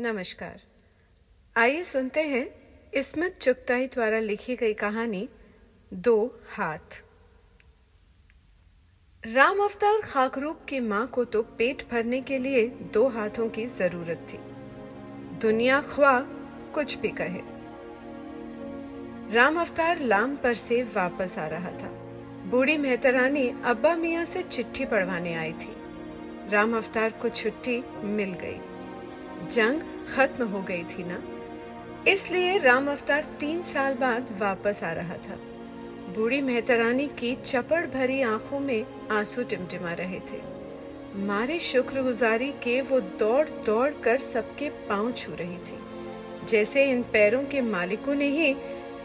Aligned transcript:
नमस्कार। 0.00 0.60
आइए 1.56 1.82
सुनते 1.82 2.20
हैं 2.20 2.46
इसमत 2.94 3.34
चुगताई 3.40 3.86
द्वारा 3.86 4.18
लिखी 4.18 4.56
गई 4.56 4.74
कहानी, 4.74 5.28
दो 5.94 6.40
हाथ। 6.50 6.96
राम 9.26 9.58
अवतार 9.58 10.00
खाकरूप 10.00 10.60
की 10.68 10.80
माँ 10.80 11.06
को 11.06 11.24
तो 11.24 11.42
पेट 11.42 11.82
भरने 11.90 12.20
के 12.20 12.38
लिए 12.38 12.66
दो 12.68 13.08
हाथों 13.08 13.48
की 13.48 13.66
ज़रूरत 13.66 14.26
थी। 14.32 14.38
दुनिया 15.38 15.80
ख्वा 15.82 16.20
कुछ 16.74 16.98
भी 16.98 17.08
कहे। 17.08 17.42
राम 19.34 19.60
अवतार 19.60 20.00
लाम 20.00 20.36
पर 20.36 20.54
से 20.54 20.82
वापस 20.82 21.38
आ 21.38 21.46
रहा 21.46 21.70
था। 21.70 21.92
बूढ़ी 22.46 22.76
मेहतरानी 22.76 23.48
अब्बा 23.64 23.94
मियाँ 23.96 24.24
से 24.24 24.42
चिट्ठी 24.42 24.84
पढ़वाने 24.84 25.34
आई 25.34 25.52
थी। 25.52 25.76
राम 26.50 26.76
अवतार 26.76 27.10
को 27.10 27.28
छुट्टी 27.28 27.82
मिल 28.04 28.32
गई। 28.32 28.69
जंग 29.48 29.80
खत्म 30.14 30.46
हो 30.46 30.62
गई 30.62 30.84
थी 30.84 31.04
ना? 31.04 31.22
इसलिए 32.08 32.58
राम 32.58 32.90
अवतार 32.90 33.24
तीन 33.40 33.62
साल 33.62 33.94
बाद 33.94 34.28
वापस 34.38 34.82
आ 34.84 34.92
रहा 34.92 35.14
था। 35.14 35.38
बूढ़ी 36.14 36.40
मेहतरानी 36.40 37.06
की 37.06 37.34
चपड़ 37.34 37.86
भरी 37.86 38.22
आँखों 38.22 38.60
में 38.60 38.86
आँसू 39.10 39.42
टिमटिमा 39.42 39.92
रहे 39.92 40.20
थे। 40.20 40.40
मारे 41.16 41.58
शुक्रगुजारी 41.58 42.48
के 42.48 42.80
वो 42.80 43.00
दौड़ 43.00 43.48
दौड़ 43.66 43.90
कर 43.90 44.18
सबके 44.18 44.70
पाँव 44.70 45.12
छू 45.12 45.34
रही 45.34 45.56
थी। 45.56 45.78
जैसे 46.46 46.84
इन 46.90 47.02
पैरों 47.02 47.44
के 47.44 47.60
मालिकों 47.60 48.14
ने 48.14 48.28
ही 48.28 48.54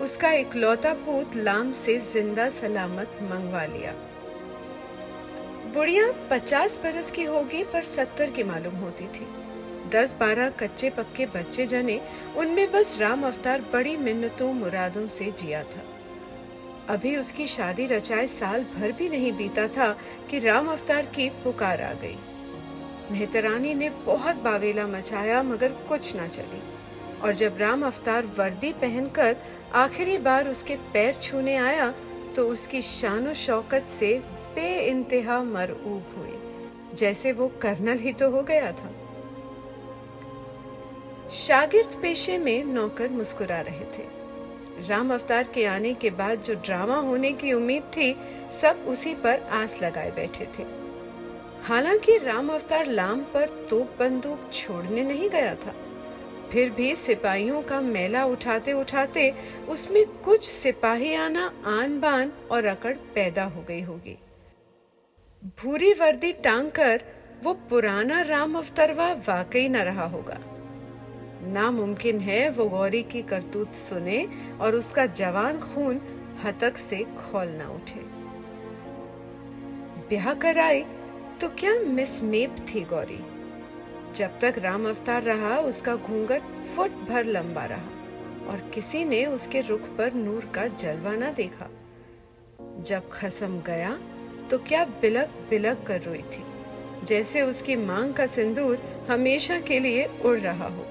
उसका 0.02 0.32
इकलौता 0.32 0.94
पूत 0.94 1.36
लाम 1.36 1.72
से 1.72 1.98
ज़िंदा 2.00 2.50
सलामत 2.50 3.18
मंगवा 3.22 3.66
लिया। 3.66 3.94
बुढ़िया 5.74 6.12
पचास 6.32 6.80
बरस 6.84 7.12
की 7.12 7.24
होगी 7.24 7.64
पर 7.64 7.84
सत्तर 7.84 8.32
की 8.32 8.44
मालूम 8.44 8.76
होती 8.76 9.08
थी। 9.08 9.28
दस 9.90 10.16
बारह 10.20 10.50
कच्चे 10.50 10.90
पक्के 10.90 11.26
बच्चे 11.26 11.66
जने, 11.66 12.00
उनमें 12.38 12.72
बस 12.72 12.98
राम 13.00 13.26
अवतार 13.26 13.62
बड़ी 13.74 13.96
मिन्नतों 13.98 14.54
मुरादों 14.54 15.08
से 15.08 15.32
जिया 15.40 15.64
था। 15.64 15.84
अभी 16.90 17.16
उसकी 17.18 17.48
शादी 17.48 17.86
रचाए 17.86 18.28
साल 18.28 18.64
भर 18.76 18.92
भी 18.92 19.10
नहीं 19.10 19.32
बीता 19.34 19.68
था 19.68 19.92
कि 20.30 20.40
राम 20.40 20.68
अवतार 20.68 21.06
की 21.06 21.30
पुकार 21.44 21.82
आ 21.82 21.94
गई। 21.94 22.18
मेहतरानी 23.12 23.74
ने 23.74 23.90
बहुत 24.06 24.36
बावेला 24.36 24.88
मचाया, 24.88 25.42
मगर 25.44 25.72
कुछ 25.90 26.16
ना 26.16 26.28
चली। 26.28 26.62
और 27.24 27.36
जब 27.36 27.58
राम 27.58 27.86
अवतार 27.86 28.26
वर्दी 28.38 28.72
पहनकर 28.74 29.36
आखिरी 29.76 30.18
बार 30.18 30.48
उसके 30.48 30.76
पैर 30.94 31.14
छूने 31.14 31.56
आया 31.58 31.94
तो 32.36 32.48
उसकी 32.48 32.82
शान 32.82 33.34
शौकत 33.34 33.86
से 33.90 34.14
बे 34.56 34.68
इंतहा 34.82 35.42
मरऊब 35.44 36.14
हुई, 36.18 36.96
जैसे 36.96 37.32
वो 37.32 37.48
कर्नल 37.62 38.00
ही 38.00 38.14
तो 38.14 38.30
हो 38.32 38.42
गया 38.44 38.72
था। 38.72 38.92
शागिर्द 41.30 42.00
पेशे 42.02 42.38
में 42.38 42.64
नौकर 42.64 43.10
मुस्कुरा 43.10 43.62
रहे 43.62 43.86
थे। 43.86 44.04
राम 44.88 45.14
अवतार 45.14 45.44
के 45.44 45.66
आने 45.66 45.94
के 45.94 46.10
बाद 46.10 46.42
जो 46.42 46.54
ड्रामा 46.54 46.96
होने 46.96 47.32
की 47.32 47.54
उम्मीद 47.54 47.84
थी, 47.84 48.16
सब 48.52 48.86
उसी 48.88 49.16
पर 49.16 49.40
आस 49.40 49.82
लगाए 49.82 50.12
बैठे 50.12 50.46
थे। 50.46 50.64
हालाँकि 51.64 52.18
राम 52.18 52.50
अवतार 52.50 52.86
लाम 52.86 53.22
पर 53.22 53.68
तोप 53.70 53.96
बंदूक 54.00 54.50
छोड़ने 54.54 55.04
नहीं 55.04 55.30
गया 55.30 55.56
था। 55.56 55.76
फिर 56.52 56.70
भी 56.70 56.96
सिपाहियों 56.96 57.62
का 57.62 57.82
मेला 57.82 58.26
उठाते 58.26 58.74
उठाते 58.74 59.34
उसमें 59.70 60.06
कुछ 60.06 60.44
सिपाही 60.44 61.16
आना 61.16 61.54
आन 61.66 62.00
बान 62.00 62.32
और 62.52 62.66
अकड़ 62.66 62.94
पैदा 62.94 63.44
हो 63.44 63.62
गई 63.62 63.82
होगी। 63.82 64.18
भूरी 65.60 65.94
वर्दी 65.94 66.34
टांग 66.34 66.72
कर 66.72 67.02
वो 67.44 67.54
पुराना 67.54 68.22
राम 68.22 68.58
अवतरवा 68.58 69.14
वाकई 69.14 69.68
न 69.68 69.78
रहा 69.78 70.06
होगा। 70.06 70.40
नामुमकिन 71.48 72.20
है 72.20 72.50
वो 72.50 72.66
गौरी 72.70 73.02
की 73.04 73.22
करतूत 73.22 73.74
सुने 73.76 74.28
और 74.62 74.76
उसका 74.76 75.06
जवान 75.06 75.60
खून 75.60 76.02
हतक 76.44 76.78
से 76.78 77.04
खोल 77.18 77.48
ना 77.50 77.68
उठे। 77.70 78.00
ब्याह 80.10 80.34
कर 80.34 80.60
आई 80.60 80.82
तो 81.42 81.48
क्या 81.60 81.74
मिस 81.80 82.22
मेप 82.24 82.56
थी 82.68 82.82
गौरी? 82.84 83.20
जब 84.16 84.40
तक 84.40 84.56
राम 84.58 84.88
अवतार 84.90 85.24
रहा, 85.24 85.58
उसका 85.60 85.96
घूंघट 85.96 86.42
फुट 86.64 86.92
भर 87.10 87.26
लंबा 87.26 87.66
रहा 87.66 88.52
और 88.52 88.70
किसी 88.74 89.04
ने 89.06 89.26
उसके 89.26 89.62
रुख 89.62 89.88
पर 89.98 90.14
नूर 90.14 90.50
का 90.56 90.68
जलवा 90.68 91.16
ना 91.16 91.32
देखा। 91.34 91.70
जब 92.82 93.10
खसम 93.12 93.60
गया 93.62 93.98
तो 94.50 94.58
क्या 94.60 94.84
बिलक 95.02 95.30
बिलक 95.50 95.84
कर 95.88 96.02
रोई 96.02 96.22
थी, 96.32 96.44
जैसे 97.04 97.42
उसकी 97.42 97.76
मांग 97.76 98.14
का 98.14 98.26
सिंदूर 98.26 98.78
हमेशा 99.10 99.60
के 99.60 99.80
लिए 99.80 100.06
उड़ 100.26 100.38
रहा 100.40 100.68
हो। 100.68 100.86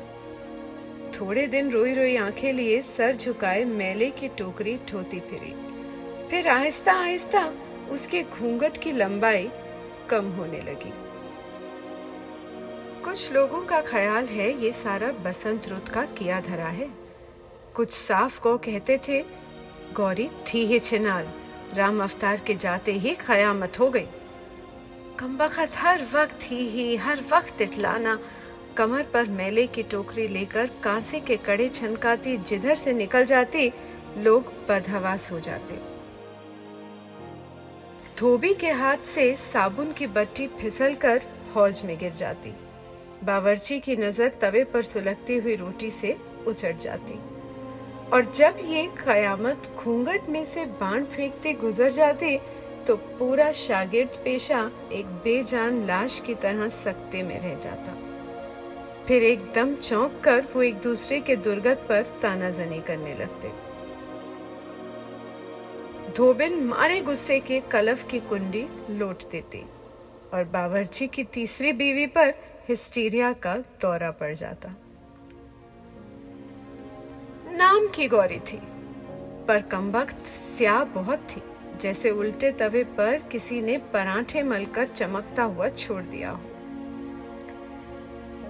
थोड़े 1.21 1.47
दिन 1.47 1.71
रोई 1.71 1.95
रोई 1.95 2.17
आँखें 2.17 2.53
लिए 2.53 2.81
सर 2.83 3.17
झुकाए 3.17 3.65
मेले 3.65 4.11
की 4.11 4.29
टोकरी 4.29 4.77
ठोती 4.89 5.21
फिरी। 5.21 5.55
फिर 6.29 6.49
आहिस्ता 6.49 6.93
आहिस्ता 6.93 7.53
उसके 7.91 8.23
घूंघट 8.23 8.77
की 8.77 8.93
लंबाई 8.93 9.51
कम 10.11 10.31
होने 10.31 10.61
लगी। 10.61 10.93
कुछ 13.05 13.33
लोगों 13.33 13.61
का 13.63 13.81
ख्याल 13.81 14.27
है 14.27 14.63
ये 14.63 14.73
सारा 14.73 15.13
बसंत 15.13 15.69
रुत 15.69 15.89
का 15.89 16.05
किया 16.05 16.41
धरा 16.41 16.69
है। 16.69 16.89
कुछ 17.75 17.93
साफ़ 17.93 18.41
को 18.41 18.57
कहते 18.59 18.99
थे, 19.09 19.21
गौरी 19.93 20.29
थी 20.29 20.67
ही 20.67 20.79
छिनाल, 20.79 21.29
राम 21.75 22.03
अवतार 22.03 22.41
के 22.47 22.55
जाते 22.55 22.93
ही 22.93 23.15
खयामत 23.15 23.79
हो 23.81 23.91
गई। 23.91 24.07
कम्बखत 25.19 25.71
हर 25.77 26.07
वक्त 26.15 26.39
ही 26.43 26.69
ही, 26.69 26.97
हर 26.97 27.21
वक्त 27.33 27.61
इटलाना 27.61 28.19
कमर 28.77 29.03
पर 29.13 29.29
मेले 29.31 29.67
की 29.67 29.83
टोकरी 29.83 30.27
लेकर 30.29 30.71
कांसे 30.85 31.21
के 31.21 31.37
कड़े 31.37 31.69
छनकाती 31.69 32.37
जिधर 32.39 32.75
से 32.75 32.93
निकल 32.93 33.25
जाती, 33.25 33.71
लोग 34.19 34.53
बदहवास 34.69 35.31
हो 35.33 35.41
जाते। 35.41 35.75
धोबी 38.19 38.53
के 38.55 38.71
हाथ 38.73 39.05
से 39.05 39.35
साबुन 39.37 39.93
की 39.93 40.07
बट्टी 40.09 40.47
फिसल 40.61 40.95
कर 40.95 41.23
हौज 41.55 41.83
में 41.85 41.97
गिर 41.99 42.13
जाती। 42.13 42.53
बावर्ची 43.25 43.79
की 43.81 43.97
नज़र 43.97 44.33
तवे 44.41 44.65
पर 44.65 44.83
सुलगती 44.83 45.37
हुई 45.37 45.55
रोटी 45.57 45.91
से 45.91 46.17
उचट 46.47 46.81
जाती। 46.81 47.19
और 48.13 48.31
जब 48.33 48.59
ये 48.65 48.87
कयामत 49.05 49.71
घूंघट 49.77 50.29
में 50.29 50.45
से 50.45 50.65
बाण 50.81 51.05
फेंकते 51.05 51.53
गुजर 51.55 51.93
जाती 51.93 52.37
तो 52.87 52.97
पूरा 52.97 53.51
शागिर्द 53.59 54.17
पेशा 54.25 54.71
एक 54.93 55.07
बेजान 55.25 55.85
लाश 55.87 56.21
की 56.21 56.35
तरह 56.37 56.69
सकते 56.69 57.23
में 57.23 57.39
रह 57.41 57.55
जाता। 57.59 57.97
फिर 59.09 59.23
एकदम 59.23 59.75
चौंक 59.75 60.21
कर 60.25 60.47
वो 60.55 60.63
एक 60.63 60.75
दूसरे 60.75 61.21
के 61.21 61.37
दुर्गत 61.37 61.87
पर 61.89 62.03
तानाजनी 62.23 62.81
करने 62.81 63.15
लगते। 63.15 63.49
धोबिन 66.13 66.65
मारे 66.65 67.01
गुस्से 67.01 67.39
के 67.41 67.61
कलफ 67.61 68.07
की 68.11 68.21
कुंडी 68.21 68.67
लोट 68.91 69.23
देती 69.31 69.63
और 70.35 70.45
बावर्ची 70.45 71.07
की 71.07 71.25
तीसरी 71.25 71.73
बीवी 71.73 72.07
पर 72.07 72.33
हिस्टीरिया 72.69 73.33
का 73.33 73.57
दौरा 73.83 74.11
पड़ 74.11 74.35
जाता। 74.35 74.75
नाम 77.57 77.89
की 77.89 78.09
गौरी 78.09 78.39
थी, 78.39 78.61
पर 79.49 79.63
कमबख्त 79.63 80.27
स्या 80.27 80.83
बहुत 80.85 81.29
थी, 81.31 81.43
जैसे 81.81 82.11
उल्टे 82.11 82.53
तवे 82.53 82.85
पर 82.85 83.19
किसी 83.33 83.61
ने 83.61 83.79
पराठे 83.93 84.43
मलकर 84.43 84.87
चमकता 84.87 85.43
हुआ 85.43 85.69
छोड़ 85.69 86.03
दिया 86.03 86.31
हो। 86.31 86.41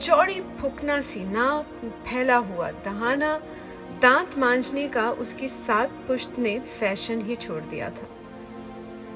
चौड़ी 0.04 0.40
फुकना 0.40 1.00
सी 1.00 1.24
नाक 1.24 1.66
फैला 2.06 2.36
हुआ 2.36 2.70
दहाना, 2.70 3.40
दांत 4.02 4.38
मांझने 4.38 4.88
का 4.88 5.10
उसकी 5.10 5.48
सात 5.48 5.90
पुश्त 5.90 6.38
ने 6.38 6.60
फ़ैशन 6.60 7.20
ही 7.20 7.36
छोड़ 7.36 7.62
दिया 7.62 7.90
था। 7.90 8.08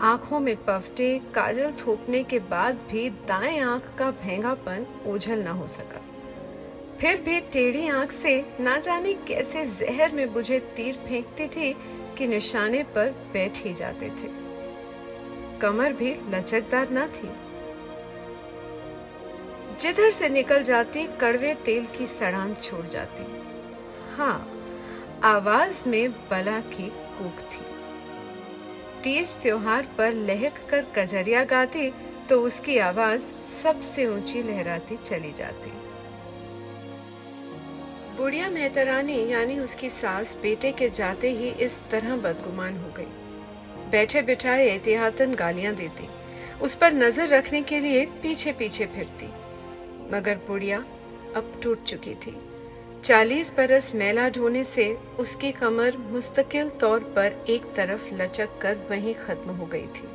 आँखों 0.02 0.40
में 0.40 0.56
पफटे, 0.56 1.18
काजल 1.34 1.72
थोपने 1.72 2.22
के 2.24 2.38
बाद 2.38 2.74
भी 2.74 3.10
दाएँ 3.10 3.60
आँख 3.60 3.82
का 3.98 4.10
भेंगापन 4.10 4.86
ओझल 5.06 5.38
ना 5.38 5.50
हो 5.50 5.66
सका। 5.66 6.00
फिर 7.00 7.20
भी 7.20 7.40
टेढ़ी 7.40 7.88
आँख 7.88 8.10
से 8.10 8.44
ना 8.60 8.78
जाने 8.78 9.14
कैसे 9.14 9.66
जहर 9.66 10.12
में 10.12 10.32
बुझे 10.32 10.58
तीर 10.60 10.94
फेंकती 10.94 11.46
थी 11.48 11.72
कि 12.18 12.26
निशाने 12.26 12.82
पर 12.82 13.10
बैठ 13.32 13.64
ही 13.64 13.74
जाते 13.74 14.08
थे। 14.08 14.30
कमर 15.58 15.92
भी 15.92 16.16
लचकदार 16.28 16.90
ना 16.90 17.06
थी। 17.06 17.47
जिधर 19.80 20.10
से 20.10 20.28
निकल 20.28 20.62
जाती, 20.62 21.06
कड़वे 21.20 21.54
तेल 21.54 21.84
की 21.98 22.06
सड़ान 22.06 22.54
छोड़ 22.54 22.86
जाती। 22.86 23.26
हाँ 24.16 24.48
आवाज़ 25.24 25.82
में 25.88 26.10
बला 26.30 26.58
की 26.60 26.88
कूक 27.18 27.40
थी। 27.52 27.64
तीज 29.04 29.36
त्योहार 29.36 29.88
पर 29.98 30.12
लहक 30.12 30.58
कर 30.70 30.86
कजरिया 30.96 31.44
गाती 31.44 31.90
तो 32.28 32.40
उसकी 32.42 32.78
आवाज़ 32.78 33.30
सबसे 33.62 34.06
ऊँची 34.06 34.42
लहराती 34.42 34.96
चली 34.96 35.32
जाती। 35.32 35.70
बुढ़िया 38.16 38.48
मेहतरानी, 38.50 39.24
यानी 39.32 39.58
उसकी 39.58 39.90
सास, 39.90 40.38
बेटे 40.42 40.72
के 40.72 40.88
जाते 40.90 41.30
ही 41.30 41.48
इस 41.64 41.80
तरह 41.90 42.16
बदगुमान 42.16 42.78
हो 42.78 42.92
गई। 42.96 43.90
बैठे 43.90 44.22
बिठाए 44.22 44.66
एहतियातन 44.66 45.34
गालियाँ 45.34 45.74
देती। 45.74 46.08
उस 46.62 46.74
पर 46.74 46.92
नज़र 46.92 47.28
रखने 47.28 47.62
के 47.62 47.80
लिए 47.80 48.06
पीछे 48.22 48.52
पीछे 48.52 48.86
फिरती। 48.86 49.32
मगर 50.12 50.34
बुढ़िया 50.34 50.78
अब 51.36 51.60
टूट 51.62 51.84
चुकी 51.84 52.14
थी। 52.14 52.36
चालीस 53.04 53.52
बरस 53.56 53.94
मेला 53.94 54.28
ढोने 54.28 54.64
से 54.64 54.98
उसकी 55.18 55.52
कमर 55.52 55.96
मुस्तकिल 55.96 56.68
तौर 56.68 57.00
पर 57.16 57.44
एक 57.48 57.72
तरफ़ 57.74 58.14
लचक 58.14 58.58
कर 58.60 58.76
वहीं 58.90 59.14
खत्म 59.14 59.50
हो 59.50 59.66
गई 59.66 59.86
थी। 59.86 60.08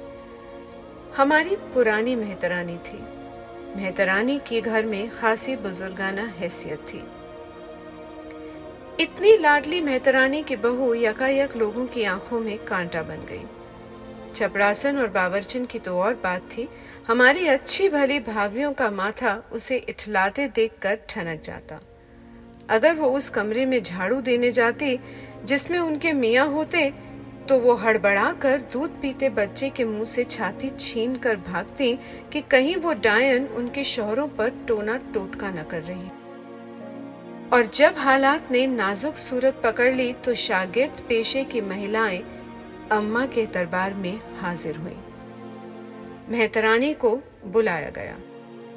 हमारी 1.16 1.56
पुरानी 1.56 2.16
मेहतरानी 2.16 2.78
थी। 2.78 3.00
मेहतरानी 3.76 4.40
के 4.40 4.62
घर 4.62 4.86
में 4.86 5.10
खासी 5.10 5.56
बुजुर्गाना 5.56 6.24
हैसियत 6.38 6.80
थी। 6.80 7.04
इतनी 9.04 9.38
लाडली 9.38 9.82
मेहतरानी 9.82 10.44
की 10.44 10.56
बहू 10.56 10.94
यकायक 10.94 11.56
लोगों 11.58 11.86
की 11.86 12.04
आँखों 12.04 12.40
में 12.40 12.58
कांटा 12.58 13.02
बन 13.02 13.26
गई। 13.26 13.44
चपड़ासन 14.34 14.98
और 14.98 15.08
बावरचन 15.08 15.66
की 15.66 15.80
तो 15.80 15.98
और 16.00 16.14
बात 16.14 16.42
थी 16.42 16.70
हमारी 17.08 17.48
अच्छी 17.48 17.88
भली 17.90 18.20
भावियों 18.20 18.72
का 18.74 18.90
माथा 18.92 19.34
उसे 19.52 19.78
इठलाते 19.90 20.48
देखकर 20.48 21.00
ठनक 21.10 21.42
जाता। 21.42 21.80
अगर 22.70 22.96
वो 22.96 23.10
उस 23.10 23.30
कमरे 23.30 23.66
में 23.66 23.82
झाड़ू 23.84 24.22
देने 24.22 24.52
जाती, 24.52 25.00
जिसमें 25.46 25.78
उनके 25.80 26.14
मियाँ 26.14 26.48
होते 26.48 26.92
तो 27.50 27.58
वो 27.60 27.76
हड़बड़ा 27.76 28.32
कर 28.34 28.62
दूध 28.74 28.90
पीते 29.02 29.30
बच्चे 29.30 29.70
के 29.70 29.86
मुँह 29.86 30.06
से 30.06 30.24
छाती 30.24 30.70
छीन 30.70 31.16
कर 31.16 31.36
भागती 31.44 31.94
कि 32.34 32.42
कहीं 32.42 32.76
वो 32.76 32.94
डायन 32.94 33.48
उनके 33.48 33.84
शोहरों 33.84 34.28
पर 34.28 34.50
टोना 34.68 34.98
टोटका 35.14 35.50
न 35.50 35.64
कर 35.64 35.82
रही। 35.82 36.10
और 37.50 37.70
जब 37.74 37.98
हालात 37.98 38.52
ने 38.52 38.66
नाजुक 38.68 39.18
सूरत 39.18 39.62
पकड़ 39.64 39.94
ली 39.94 40.12
तो 40.14 40.34
शागिर्द 40.40 41.06
पेशे 41.10 41.44
की 41.44 41.62
महिलाएँ 41.62 42.24
अम्मा 42.92 43.26
के 43.26 43.46
दरबार 43.46 43.94
में 43.94 44.20
हाजिर 44.40 44.78
हुई। 44.78 44.96
मेहतरानी 46.30 46.94
को 46.94 47.20
बुलाया 47.46 47.90
गया। 47.90 48.18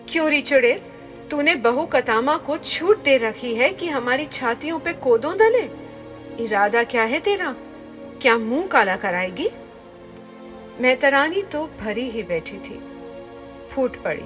क्यों 0.08 0.30
रिचड़े 0.30 0.82
तूने 1.30 1.54
बहु 1.54 1.86
कतामा 1.86 2.36
को 2.36 2.58
छूट 2.58 3.02
दे 3.02 3.16
रखी 3.16 3.54
है 3.54 3.72
कि 3.72 3.88
हमारी 3.88 4.26
छातियों 4.26 4.78
पे 4.78 4.92
कोदों 4.92 5.36
दले 5.36 5.86
इरादा 6.44 6.84
क्या 6.84 7.02
है 7.02 7.20
तेरा? 7.20 7.56
क्या 8.22 8.38
मुँह 8.38 8.66
काला 8.66 8.96
कराएगी? 8.96 9.50
मेहतरानी 10.80 11.42
तो 11.42 11.70
भरी 11.80 12.10
ही 12.10 12.22
बैठी 12.22 12.56
थी। 12.56 12.80
फूट 13.70 13.96
पड़ी। 13.96 14.22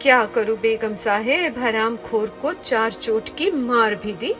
क्या 0.00 0.26
करूँ, 0.26 0.58
बेगम 0.58 0.94
साहेब? 0.94 1.58
हराम 1.58 1.96
खोर 1.96 2.28
को 2.42 2.52
चार 2.52 2.92
चोट 2.92 3.28
की 3.36 3.50
मार 3.50 3.94
भी 3.94 4.12
दी, 4.12 4.34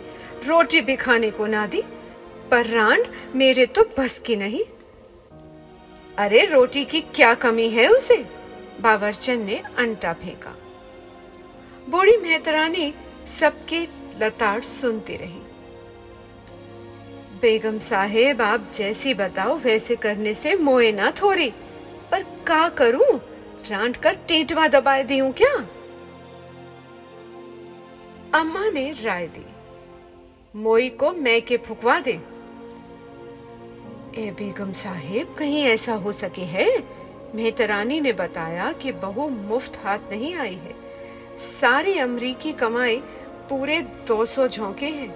रोटी 0.47 0.81
भी 0.81 0.97
खाने 0.97 1.31
को 1.31 1.47
ना 1.47 1.67
दी। 1.67 1.83
पर 2.51 2.67
रांड, 2.67 3.07
मेरे 3.35 3.67
तो 3.67 3.83
बस 3.99 4.19
की 4.19 4.37
नहीं। 4.37 4.65
अरे, 6.19 6.47
रोटी 6.47 6.85
की 6.85 7.01
क्या 7.01 7.35
कमी 7.35 7.69
है 7.71 7.89
उसे? 7.89 8.27
बावरचन 8.81 9.41
ने 9.41 9.63
अंटा 9.79 10.13
फेंका। 10.13 10.57
बूढ़ी 11.89 12.17
मेहतरानी 12.17 12.95
सबकी 13.27 13.89
लताड़ 14.19 14.61
सुनती 14.61 15.17
रही। 15.17 15.41
बेगम 17.41 17.79
साहेब, 17.79 18.43
आप 18.43 18.71
जैसी 18.75 19.15
बताओ, 19.15 19.57
वैसे 19.59 19.97
करने 19.97 20.35
से 20.35 20.55
मोए 20.55 20.93
ना 20.93 21.11
थोड़ी 21.11 21.51
पर 22.11 22.23
का 22.23 22.69
करूँ? 22.69 23.21
रांट 23.71 23.97
कर 23.97 24.15
टेटवा 24.15 24.69
दबाए 24.69 25.05
दी 25.05 25.21
क्या? 25.21 25.69
अम्मा 28.41 28.71
ने 28.71 28.95
राय 29.03 29.27
दी। 29.27 29.47
मोई 30.57 30.89
को 30.89 31.13
मैं 31.13 31.43
के 31.43 31.57
फुकवा 31.57 32.01
दे। 32.01 32.30
ए 34.19 34.31
बेगम 34.31 34.73
साहेब, 34.73 35.35
कहीं 35.39 35.63
ऐसा 35.65 35.95
हो 35.95 36.13
सके 36.13 36.43
है? 36.43 36.69
मेहतरानी 37.35 38.01
ने 38.01 38.13
बताया 38.13 38.71
कि 38.73 38.93
बहू 38.93 39.29
मुफ़्त 39.29 39.77
हाथ 39.85 39.99
नहीं 40.11 40.35
आई 40.35 40.55
है। 40.55 40.75
सारी 41.39 41.99
अमरीकी 41.99 42.53
कमाई 42.53 42.97
पूरे 43.51 43.81
200 44.09 44.47
झोंके 44.49 44.87
हैं। 44.87 45.11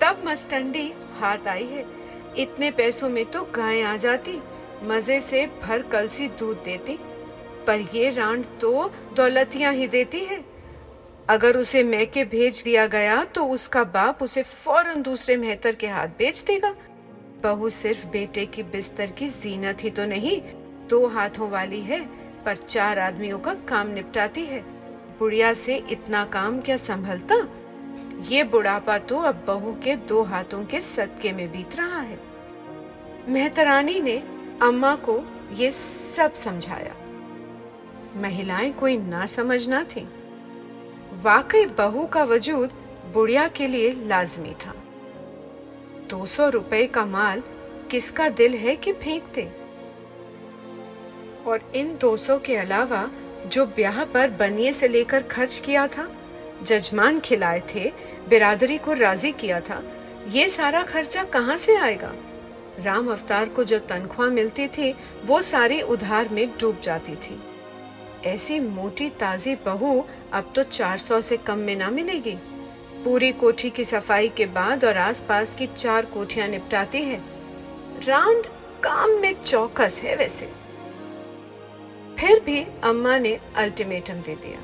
तब 0.00 0.22
मस्टंडी 0.26 0.92
हाथ 1.18 1.46
आई 1.48 1.64
है। 1.64 1.84
इतने 2.38 2.70
पैसों 2.70 3.08
में 3.08 3.24
तो 3.26 3.42
गाय 3.54 3.82
आ 3.82 3.96
जाती, 3.96 4.40
मज़े 4.82 5.20
से 5.20 5.46
भर 5.62 5.82
कलसी 5.82 6.28
दूध 6.28 6.62
देती। 6.64 6.98
पर 7.66 7.80
ये 7.94 8.10
रांड 8.10 8.44
तो 8.60 8.90
दौलतियाँ 9.16 9.72
ही 9.72 9.86
देती 9.88 10.24
है। 10.24 10.44
अगर 11.28 11.56
उसे 11.56 11.82
मैके 11.82 12.24
भेज 12.24 12.62
दिया 12.62 12.86
गया 12.86 13.22
तो 13.24 13.44
उसका 13.46 13.84
बाप 13.84 14.22
उसे 14.22 14.42
फ़ौरन 14.42 15.02
दूसरे 15.02 15.36
मेहतर 15.36 15.74
के 15.74 15.86
हाथ 15.86 16.08
बेच 16.08 16.42
देगा। 16.42 16.74
बहू 17.44 17.68
सिर्फ़ 17.68 18.06
बेटे 18.06 18.46
की 18.46 18.62
बिस्तर 18.62 19.10
की 19.10 19.28
जीनत 19.28 19.84
ही 19.84 19.90
तो 19.90 20.04
नहीं, 20.04 20.42
दो 20.88 21.06
हाथों 21.06 21.50
वाली 21.50 21.80
है, 21.80 22.00
पर 22.44 22.56
चार 22.56 22.98
आदमियों 22.98 23.38
का 23.38 23.54
काम 23.54 23.88
निपटाती 23.88 24.42
है। 24.42 24.60
बुढ़िया 25.18 25.54
से 25.54 25.76
इतना 25.76 26.24
काम 26.24 26.60
क्या 26.60 26.76
संभलता? 26.76 27.48
ये 28.28 28.44
बुढ़ापा 28.44 28.98
तो 28.98 29.18
अब 29.18 29.44
बहू 29.46 29.72
के 29.72 29.96
दो 29.96 30.22
हाथों 30.22 30.64
के 30.64 30.80
सदके 30.80 31.32
में 31.32 31.52
बीत 31.52 31.76
रहा 31.76 32.00
है। 32.00 32.18
मेहतरानी 33.28 34.00
ने 34.00 34.22
अम्मा 34.62 34.96
को 34.96 35.20
ये 35.52 35.70
सब 36.16 36.34
समझाया। 36.34 36.94
महिलाएँ 38.16 38.72
कोई 38.72 38.98
ना 38.98 39.26
समझना 39.26 39.84
थी। 39.84 40.08
वाकई 41.22 41.66
बहू 41.66 42.06
का 42.06 42.24
वजूद 42.24 42.70
बुढ़िया 43.14 43.48
के 43.48 43.66
लिए 43.66 43.92
लाजमी 43.92 44.54
था। 44.66 44.74
दो 46.10 46.26
सौ 46.26 46.48
रुपए 46.48 46.86
का 46.86 47.04
माल 47.06 47.42
किसका 47.90 48.28
दिल 48.28 48.54
है 48.54 48.76
कि 48.76 48.92
फेंकते? 48.92 49.42
और 51.46 51.72
इन 51.74 51.96
दो 52.00 52.16
सौ 52.16 52.38
के 52.38 52.56
अलावा 52.56 53.10
जो 53.46 53.66
ब्याह 53.66 54.04
पर 54.04 54.30
बनिए 54.30 54.72
से 54.72 54.88
लेकर 54.88 55.22
खर्च 55.22 55.62
किया 55.66 55.86
था, 55.86 56.08
जजमान 56.62 57.20
खिलाए 57.20 57.62
थे, 57.74 57.92
बिरादरी 58.28 58.78
को 58.78 58.92
राज़ी 58.92 59.32
किया 59.32 59.60
था, 59.60 59.82
ये 60.28 60.48
सारा 60.48 60.82
खर्चा 60.82 61.24
कहाँ 61.24 61.56
से 61.56 61.76
आएगा? 61.76 62.14
राम 62.80 63.08
अवतार 63.08 63.48
को 63.48 63.64
जो 63.64 63.78
तनख्वाह 63.78 64.28
मिलती 64.28 64.68
थी, 64.68 64.94
वो 65.24 65.42
सारी 65.42 65.80
उधार 65.80 66.28
में 66.28 66.48
डूब 66.60 66.80
जाती 66.80 67.14
थी। 67.14 67.42
ऐसी 68.26 68.60
मोटी 68.60 69.10
ताजी 69.10 69.54
बहू 69.54 70.04
अब 70.32 70.52
तो 70.54 70.62
400 70.62 71.20
से 71.20 71.36
कम 71.36 71.58
में 71.58 71.76
ना 71.76 71.90
मिलेगी। 71.90 72.36
पूरी 73.04 73.30
कोठी 73.32 73.70
की 73.70 73.84
सफ़ाई 73.84 74.28
के 74.28 74.46
बाद 74.48 74.84
और 74.84 74.96
आसपास 74.98 75.54
की 75.56 75.66
चार 75.68 76.06
कोठियाँ 76.06 76.46
निपटाती 76.48 77.02
है। 77.02 77.20
रांड 78.06 78.46
काम 78.84 79.10
में 79.20 79.34
चौकस 79.42 80.00
है 80.02 80.14
वैसे। 80.16 80.46
फिर 82.18 82.40
भी 82.40 82.64
अम्मा 82.84 83.18
ने 83.18 83.38
अल्टीमेटम 83.56 84.22
दे 84.22 84.34
दिया। 84.36 84.60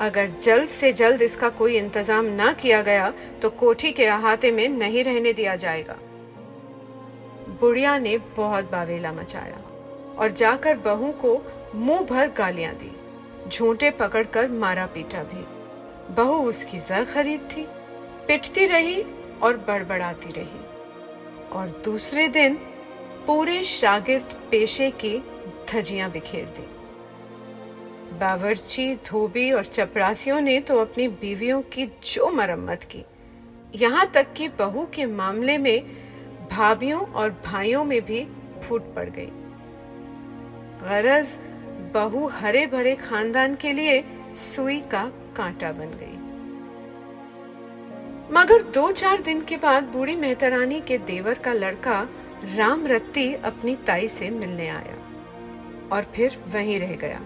अगर 0.00 0.30
जल्द 0.42 0.68
से 0.68 0.92
जल्द 0.92 1.22
इसका 1.22 1.48
कोई 1.58 1.76
इंतज़ाम 1.78 2.24
ना 2.34 2.52
किया 2.52 2.80
गया 2.82 3.12
तो 3.42 3.50
कोठी 3.50 3.92
के 3.92 4.06
अहाते 4.06 4.50
में 4.50 4.68
नहीं 4.68 5.04
रहने 5.04 5.32
दिया 5.32 5.56
जाएगा। 5.56 5.96
बुढ़िया 7.60 7.98
ने 7.98 8.16
बहुत 8.36 8.70
बावेला 8.72 9.12
मचाया 9.12 9.62
और 10.18 10.32
जाकर 10.32 10.76
बहू 10.80 11.12
को 11.24 11.40
मुँह 11.76 12.02
भर 12.06 12.32
गालियाँ 12.38 12.74
दी। 12.74 12.96
झूठे 13.48 13.90
पकड़कर 13.90 14.48
मारा 14.50 14.86
पीटा 14.86 15.22
भी। 15.24 15.44
बहू 16.16 16.34
उसकी 16.48 16.78
जर 16.78 17.04
खरीद 17.04 17.48
थी, 17.50 17.66
पिटती 18.26 18.66
रही 18.66 19.02
और 19.42 19.56
बड़बड़ाती 19.68 20.32
रही। 20.32 20.60
और 21.52 21.68
दूसरे 21.84 22.28
दिन 22.28 22.54
पूरे 23.26 23.62
शागिर्द 23.64 24.36
पेशे 24.50 24.90
की 24.90 25.22
धजियाँ 25.72 26.10
बिखेर 26.10 26.44
दी। 26.48 26.66
बावर्ची, 28.18 28.94
धोबी 29.06 29.50
और 29.52 29.64
चपरासियों 29.64 30.40
ने 30.40 30.60
तो 30.60 30.78
अपनी 30.78 31.08
बीवियों 31.08 31.60
की 31.62 31.86
जो 32.04 32.30
मरम्मत 32.30 32.84
की। 32.84 33.04
यहाँ 33.74 34.06
तक 34.06 34.32
कि 34.32 34.48
बहू 34.48 34.86
के 34.94 35.06
मामले 35.06 35.58
में 35.58 35.82
भाभियों 36.50 37.00
और 37.00 37.30
भाइयों 37.44 37.84
में 37.84 38.00
भी 38.04 38.26
फूट 38.62 38.94
पड़ 38.94 39.08
गई। 39.08 39.30
गरज 40.82 41.28
बहू 41.94 42.26
हरे 42.26 42.66
भरे 42.66 42.94
खानदान 42.96 43.54
के 43.54 43.72
लिए 43.72 44.02
सुई 44.34 44.80
का 44.80 45.04
कांटा 45.40 45.72
बन 45.72 45.98
गई। 46.00 46.16
मगर 48.32 48.62
दो 48.72 48.90
चार 48.92 49.20
दिन 49.20 49.40
के 49.40 49.56
बाद 49.56 49.84
बूढ़ी 49.84 50.16
मेहतरानी 50.16 50.80
के 50.80 50.98
देवर 51.06 51.38
का 51.38 51.52
लड़का 51.52 52.00
राम 52.56 52.86
रत्ती 52.86 53.32
अपनी 53.34 53.74
ताई 53.86 54.08
से 54.08 54.30
मिलने 54.30 54.68
आया 54.68 54.96
और 55.92 56.06
फिर 56.14 56.36
वहीं 56.48 56.78
रह 56.80 56.94
गया। 56.96 57.20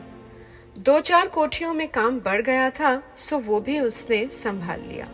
दो 0.78 0.99
चार 1.00 1.28
कोठियों 1.28 1.73
में 1.75 1.88
काम 1.88 2.18
बढ़ 2.21 2.40
गया 2.42 2.71
था, 2.71 3.02
सो 3.16 3.38
वो 3.38 3.61
भी 3.61 3.78
उसने 3.80 4.26
संभाल 4.33 4.80
लिया। 4.80 5.06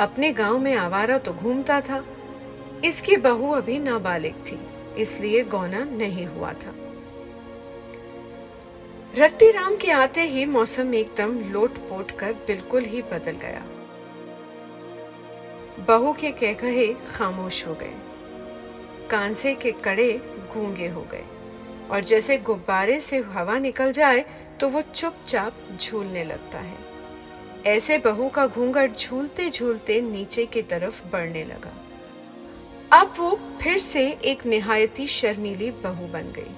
अपने 0.00 0.32
गाँव 0.32 0.58
में 0.58 0.74
आवारा 0.74 1.18
तो 1.18 1.32
घूमता 1.32 1.80
था, 1.80 2.04
इसकी 2.84 3.16
बहू 3.16 3.50
अभी 3.52 3.78
नाबालिग 3.78 4.34
थी, 4.46 4.58
इसलिए 4.98 5.42
गौना 5.44 5.84
नहीं 5.84 6.26
हुआ 6.26 6.52
था। 6.52 6.74
रत्ती 9.14 9.50
राम 9.50 9.76
के 9.76 9.90
आते 9.90 10.22
ही 10.22 10.44
मौसम 10.44 10.94
एकदम 10.94 11.38
लोट 11.52 11.76
पोट 11.88 12.10
कर 12.10 12.32
बिल्कुल 12.46 12.84
ही 12.84 13.02
बदल 13.02 13.36
गया। 13.42 13.60
बहू 15.88 16.12
के 16.12 16.30
कह 16.30 16.52
कहे 16.52 16.86
खामोश 17.08 17.66
हो 17.66 17.74
गए। 17.74 17.92
कांसे 19.10 19.54
के 19.54 19.72
कड़े 19.84 20.10
गूँगे 20.54 20.88
हो 20.88 21.06
गए। 21.12 21.24
और 21.90 22.04
जैसे 22.04 22.38
गुब्बारे 22.38 22.98
से 23.00 23.18
हवा 23.18 23.58
निकल 23.58 23.92
जाए 23.92 24.24
तो 24.60 24.68
वो 24.68 24.82
चुपचाप 24.82 25.54
झूलने 25.80 26.24
लगता 26.24 26.58
है। 26.58 26.76
ऐसे 27.66 27.98
बहू 27.98 28.28
का 28.28 28.46
घूंघट 28.46 28.98
झूलते 28.98 29.50
झूलते 29.50 30.00
नीचे 30.00 30.46
की 30.46 30.62
तरफ़ 30.62 31.02
बढ़ने 31.12 31.44
लगा। 31.44 31.74
अब 32.92 33.14
वो 33.18 33.30
फिर 33.62 33.78
से 33.78 34.08
एक 34.24 34.46
निहायती 34.46 35.06
शर्मीली 35.06 35.70
बहू 35.70 36.06
बन 36.06 36.32
गई। 36.32 36.54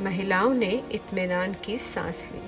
महिलाओं 0.00 0.54
ने 0.54 0.70
इत्मीनान 0.92 1.54
की 1.64 1.78
सांस 1.78 2.28
ली। 2.32 2.40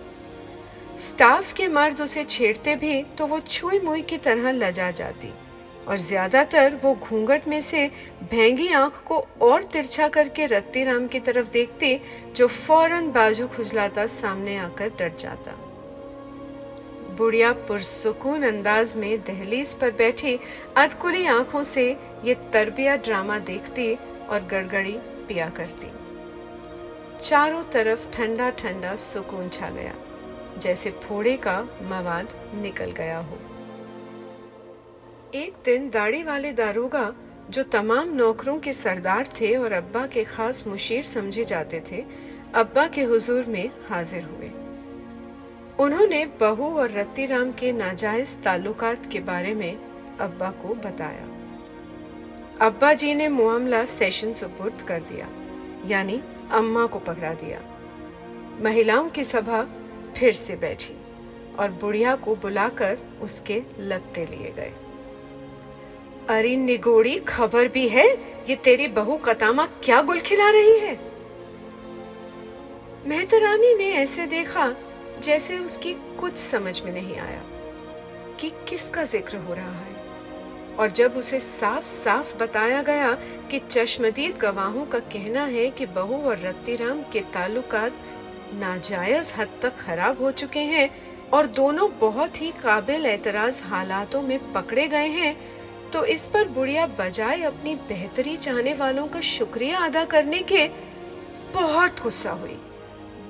स्टाफ 1.00 1.52
के 1.52 1.69
मर्द 1.69 2.00
उसे 2.00 2.25
छेड़ते 2.25 2.75
भी 2.76 3.02
तो 3.19 3.26
वो 3.26 3.38
छुई 3.40 3.78
मुई 3.80 4.02
की 4.02 4.19
तरह 4.19 4.50
लजा 4.52 4.90
जाती 4.90 5.33
और 5.88 5.97
ज़्यादातर 5.99 6.75
वो 6.83 6.95
घूंघट 6.97 7.47
में 7.49 7.61
से 7.62 7.87
भेंगी 8.30 8.69
आँख 8.73 9.02
को 9.07 9.19
और 9.42 9.62
तिरछा 9.62 10.09
करके 10.09 10.47
रत्ती 10.47 10.85
राम 10.85 11.07
की 11.07 11.21
तरफ़ 11.21 11.50
देखती, 11.52 11.99
जो 12.37 12.47
फ़ौरन 12.47 13.11
बाजू 13.12 13.47
खुजलाता 13.47 14.07
सामने 14.09 14.57
आकर 14.59 14.88
डट 14.99 15.19
जाता। 15.19 15.57
बुढ़िया 17.16 17.52
पुरसुकून 17.69 18.42
अंदाज 18.42 18.95
में 18.97 19.21
दहलीज 19.21 19.75
पर 19.75 19.90
बैठी 19.92 20.38
अधकुली 20.76 21.26
आँखों 21.28 21.62
से 21.64 21.88
ये 22.25 22.35
तरबिया 22.52 22.97
ड्रामा 22.99 23.38
देखती 23.47 23.95
और 23.95 24.47
गड़गड़ी 24.50 24.97
पिया 25.28 25.49
करती। 25.49 25.90
चारों 27.23 27.62
तरफ़ 27.65 28.11
ठंडा 28.12 28.49
ठंडा 28.50 28.95
सुकून 28.97 29.49
छा 29.49 29.69
गया, 29.71 29.95
जैसे 30.59 30.91
फोड़े 31.03 31.37
का 31.37 31.61
मवाद 31.83 32.29
निकल 32.55 32.91
गया 32.91 33.19
हो। 33.19 33.39
एक 35.35 35.57
दिन 35.65 35.89
दाढ़ी 35.91 36.23
वाले 36.23 36.53
दारोगा, 36.53 37.12
जो 37.50 37.62
तमाम 37.62 38.15
नौकरों 38.15 38.59
के 38.59 38.73
सरदार 38.73 39.29
थे 39.41 39.55
और 39.57 39.73
अब्बा 39.73 40.07
के 40.07 40.25
खास 40.25 40.67
मुशीर 40.67 41.05
समझे 41.05 41.45
जाते 41.45 41.83
थे, 41.91 42.05
अब्बा 42.55 42.87
के 42.87 43.03
हुजूर 43.03 43.45
में 43.47 43.71
हाजिर 43.89 44.25
हुए। 44.25 44.50
उन्होंने 45.79 46.25
बहू 46.41 46.75
और 46.79 46.91
रत्ती 46.91 47.27
राम 47.27 47.53
के 47.53 47.73
नाजायज 47.73 48.37
ताल्लुकात 48.45 49.11
के 49.12 49.21
बारे 49.21 49.55
में 49.55 49.73
अब्बा 50.21 50.50
को 50.62 50.75
बताया। 50.81 51.29
अब्बा 52.67 52.93
जी 52.95 53.15
ने 53.15 53.29
मामला 53.29 53.85
सेशन 53.91 54.35
सुपुर्द 54.35 54.83
कर 54.83 55.00
दिया, 55.03 55.29
यानी 55.87 56.23
अम्मा 56.52 56.87
को 56.87 56.99
पकड़ा 56.99 57.33
दिया। 57.35 57.61
महिलाओं 58.61 59.09
की 59.09 59.25
सभा 59.25 59.62
फिर 60.16 60.33
से 60.33 60.57
बैठी 60.57 60.95
और 61.59 61.71
बुढ़िया 61.71 62.14
को 62.16 62.35
बुलाकर 62.37 62.99
उसके 63.23 63.62
लगते 63.78 64.25
लिए 64.26 64.52
गए। 64.57 64.73
अरे 66.28 66.57
निगोड़ी, 66.57 67.19
खबर 67.19 67.69
भी 67.69 67.88
है? 67.88 68.07
ये 68.49 68.57
तेरी 68.57 68.88
बहू 68.88 69.16
कतामा 69.16 69.66
क्या 69.85 70.00
गुल 70.02 70.21
खिला 70.21 70.50
रही 70.50 70.78
है? 70.78 70.99
मेहतरानी 73.07 73.75
ने 73.75 73.90
ऐसे 73.92 74.26
देखा 74.26 74.75
जैसे 75.21 75.59
उसकी 75.59 75.92
कुछ 76.21 76.37
समझ 76.37 76.83
में 76.83 76.92
नहीं 76.92 77.16
आया 77.16 77.42
कि 78.40 78.50
किसका 78.69 79.04
ज़िक्र 79.04 79.37
हो 79.37 79.54
रहा 79.54 79.73
है। 79.73 80.00
और 80.79 80.91
जब 80.91 81.17
उसे 81.17 81.41
साफ़ 81.41 81.85
साफ़ 81.85 82.37
बताया 82.37 82.83
गया 82.83 83.12
कि 83.50 83.59
चश्मदीद 83.71 84.37
गवाहों 84.37 84.85
का 84.87 84.99
कहना 84.99 85.45
है 85.45 85.71
कि 85.71 85.87
बहू 85.87 86.23
और 86.23 86.39
रत्तीराम 86.39 87.03
के 87.03 87.21
ताल्लुकात 87.21 87.93
नाजायज 88.55 89.33
हद 89.39 89.49
तक 89.62 89.77
खराब 89.77 90.23
हो 90.23 90.31
चुके 90.33 90.61
हैं 90.61 90.91
और 91.31 91.47
दोनों 91.47 91.89
बहुत 92.00 92.41
ही 92.43 92.50
काबिल 92.62 93.07
एतराज़ 93.07 93.62
हालातों 93.62 94.23
में 94.23 94.53
पकड़े 94.53 94.87
गए 94.89 95.09
हैं 95.09 95.37
तो 95.91 96.05
इस 96.05 96.27
पर 96.27 96.49
बुढ़िया 96.49 96.87
बजाय 96.99 97.43
अपनी 97.43 97.75
बेहतरी 97.89 98.37
चाहने 98.37 98.75
वालों 98.75 99.07
का 99.09 99.21
शुक्रिया 99.21 99.79
अदा 99.79 100.05
करने 100.05 100.39
के 100.43 100.69
बहुत 101.55 102.03
गुस्सा 102.03 102.31
हुई। 102.31 102.59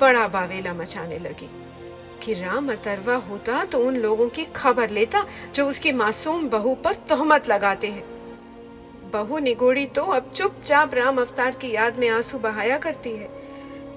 बड़ा 0.01 0.27
बावेला 0.29 0.75
मचाने 0.75 1.19
लगी। 1.19 1.49
कि 2.23 2.35
राम 2.35 2.73
अतरवा 2.73 3.15
होता 3.15 3.65
तो 3.65 3.79
उन 3.79 3.97
लोगों 3.97 4.29
की 4.29 4.45
खबर 4.57 4.91
लेता 4.91 5.25
जो 5.55 5.69
उसकी 5.69 5.93
मासूम 5.93 6.49
बहू 6.49 6.75
पर 6.75 6.95
तोहमत 7.09 7.49
लगाते 7.49 7.87
हैं। 7.87 8.05
बहू 9.13 9.39
निगोड़ी 9.39 9.87
तो 9.87 10.03
अब 10.03 10.31
चुपचाप 10.37 10.95
राम 10.95 11.21
अवतार 11.21 11.51
की 11.53 11.71
याद 11.71 11.99
में 11.99 12.09
आँसू 12.09 12.39
बहाया 12.39 12.79
करती 12.79 13.11
है। 13.11 13.29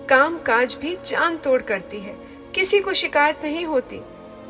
काम 0.09 0.37
काज 0.37 0.77
भी 0.81 0.97
जान 1.05 1.37
तोड़ 1.37 1.61
करती 1.61 1.99
है। 1.99 2.15
किसी 2.55 2.79
को 2.79 2.93
शिकायत 2.93 3.41
नहीं 3.43 3.65
होती, 3.65 3.99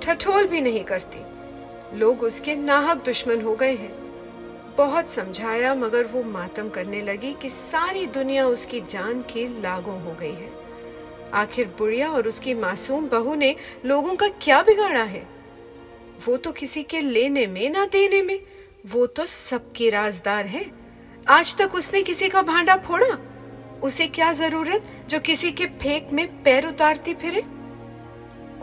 ठठोल 0.01 0.47
भी 0.47 0.61
नहीं 0.61 0.83
करती। 0.83 1.99
लोग 1.99 2.23
उसके 2.23 2.55
नाहक 2.55 3.03
दुश्मन 3.05 3.41
हो 3.41 3.55
गए 3.55 3.75
हैं। 3.75 3.91
बहुत 4.77 5.09
समझाया, 5.09 5.73
मगर 5.75 6.05
वो 6.05 6.23
मातम 6.23 6.69
करने 6.69 7.01
लगी 7.01 7.33
कि 7.33 7.49
सारी 7.49 8.05
दुनिया 8.05 8.47
उसकी 8.47 8.81
जान 8.81 9.21
की 9.21 9.47
लागू 9.61 9.91
हो 9.91 10.15
गई 10.19 10.31
है। 10.31 10.62
आखिर 11.33 11.67
बुढ़िया 11.67 12.11
और 12.11 12.27
उसकी 12.27 12.53
मासूम 12.53 13.07
बहू 13.07 13.35
ने 13.35 13.55
लोगों 13.85 14.15
का 14.15 14.27
क्या 14.27 14.61
बिगाड़ा 14.61 15.03
है? 15.03 15.27
वो 16.27 16.37
तो 16.37 16.51
किसी 16.51 16.83
के 16.83 17.01
लेने 17.01 17.47
में 17.47 17.69
ना 17.69 17.85
देने 17.85 18.21
में। 18.21 18.39
वो 18.85 19.05
तो 19.05 19.25
सबकी 19.25 19.89
राजदार 19.89 20.45
है। 20.45 20.71
आज 21.27 21.57
तक 21.57 21.75
उसने 21.75 22.03
किसी 22.03 22.29
का 22.29 22.41
भांडा 22.41 22.75
फोड़ा? 22.75 23.17
उसे 23.83 24.07
क्या 24.07 24.33
ज़रूरत 24.33 24.83
जो 25.09 25.19
किसी 25.19 25.51
के 25.51 25.65
फेक 25.65 26.07
में 26.13 26.43
पैर 26.43 26.67
उतारती 26.67 27.13
फिरे? 27.13 27.43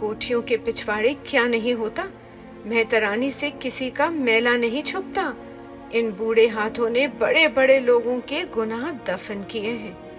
कोठियों 0.01 0.43
के 0.43 0.57
पिछवाड़े 0.57 1.17
क्या 1.27 1.49
नहीं 1.49 1.75
होता? 1.75 2.05
मेहतरानी 2.67 3.31
से 3.31 3.51
किसी 3.51 3.91
का 3.91 4.11
मेला 4.11 4.57
नहीं 4.57 4.83
छुपता। 4.83 5.35
इन 5.93 6.11
बूढ़े 6.11 6.49
हाथों 6.49 6.91
ने 6.91 7.09
बड़े 7.09 7.49
बड़े 7.49 7.81
लोगों 7.81 8.21
के 8.21 8.45
गुनाह 8.45 8.93
दफन 8.93 9.43
किए 9.43 9.71
हैं। 9.71 10.10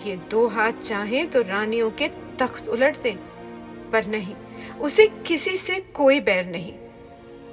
ये 0.00 0.16
दो 0.30 0.46
हाथ 0.48 0.80
चाहे 0.82 1.24
तो 1.26 1.42
रानियों 1.42 1.90
के 1.92 2.08
तख्त 2.38 2.68
उलट 2.68 3.02
दें, 3.02 3.16
पर 3.92 4.06
नहीं, 4.06 4.34
उसे 4.80 5.06
किसी 5.26 5.56
से 5.56 5.78
कोई 5.94 6.20
बैर 6.20 6.46
नहीं। 6.46 6.72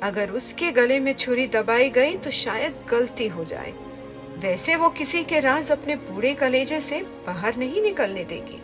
अगर 0.04 0.32
उसके 0.32 0.72
गले 0.72 1.00
में 1.00 1.14
छुरी 1.16 1.48
दबाई 1.48 1.90
गई 1.90 2.16
तो 2.16 2.32
शायद 2.32 2.86
गलती 2.90 3.28
हो 3.28 3.44
जाए। 3.46 3.74
वैसे 4.40 4.76
वो 4.76 4.90
किसी 4.90 5.24
के 5.24 5.40
राज 5.40 5.72
अपने 5.72 5.96
बूढ़े 6.08 6.34
कलेजे 6.36 6.80
से 6.82 7.02
बाहर 7.28 7.56
नहीं 7.56 7.82
निकलने 7.82 8.24
देगी। 8.24 8.62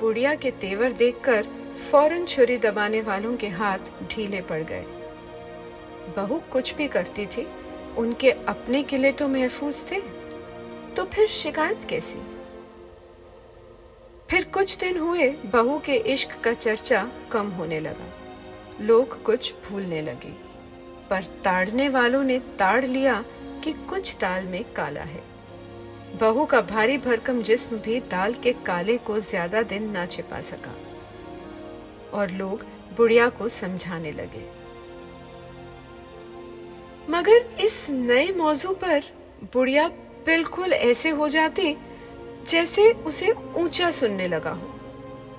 बुढ़िया 0.00 0.34
के 0.34 0.50
तेवर 0.60 0.92
देखकर 0.92 1.46
फ़ौरन 1.90 2.24
छुरी 2.26 2.56
दबाने 2.58 3.00
वालों 3.00 3.36
के 3.36 3.48
हाथ 3.50 3.90
ढीले 4.10 4.40
पड़ 4.42 4.62
गए। 4.62 4.84
बहू 6.16 6.40
कुछ 6.52 6.74
भी 6.74 6.88
करती 6.88 7.26
थी, 7.26 7.46
उनके 7.98 8.30
अपने 8.30 8.82
किले 8.82 9.12
तो 9.12 9.28
महफूज 9.28 9.82
थे। 9.90 10.00
तो 10.96 11.04
फिर 11.04 11.26
शिकायत 11.28 11.84
कैसी? 11.90 12.18
फिर 14.30 14.44
कुछ 14.44 14.78
दिन 14.78 14.98
हुए, 14.98 15.28
बहू 15.46 15.78
के 15.78 15.96
इश्क 16.12 16.40
का 16.44 16.52
चर्चा 16.54 17.08
कम 17.32 17.48
होने 17.50 17.80
लगा। 17.80 18.06
लोग 18.80 19.22
कुछ 19.22 19.52
भूलने 19.64 20.00
लगे, 20.02 20.32
पर 21.10 21.24
ताड़ने 21.44 21.88
वालों 21.88 22.22
ने 22.22 22.38
ताड़ 22.58 22.84
लिया 22.84 23.22
कि 23.64 23.72
कुछ 23.88 24.16
दाल 24.20 24.44
में 24.44 24.62
काला 24.74 25.02
है। 25.02 25.22
बहू 26.20 26.44
का 26.46 26.60
भारी 26.62 26.98
भरकम 26.98 27.42
जिस्म 27.42 27.78
भी 27.78 27.98
दाल 28.10 28.34
के 28.34 28.52
काले 28.66 28.96
को 28.98 29.18
ज़्यादा 29.20 29.62
दिन 29.64 29.90
ना 29.90 30.06
छिपा 30.06 30.40
सका, 30.42 30.74
और 32.12 32.30
लोग 32.32 32.64
बुढ़िया 32.96 33.28
को 33.28 33.48
समझाने 33.50 34.12
लगे। 34.12 34.44
मगर 37.10 37.46
इस 37.60 37.86
नए 37.90 38.32
मौजू 38.32 38.72
पर 38.74 39.04
बुढ़िया 39.54 39.88
बिल्कुल 40.26 40.72
ऐसे 40.72 41.10
हो 41.10 41.28
जाती 41.28 41.76
जैसे 42.48 42.90
उसे 43.06 43.32
ऊँचा 43.56 43.90
सुनने 43.90 44.26
लगा 44.28 44.50
हो। 44.50 44.70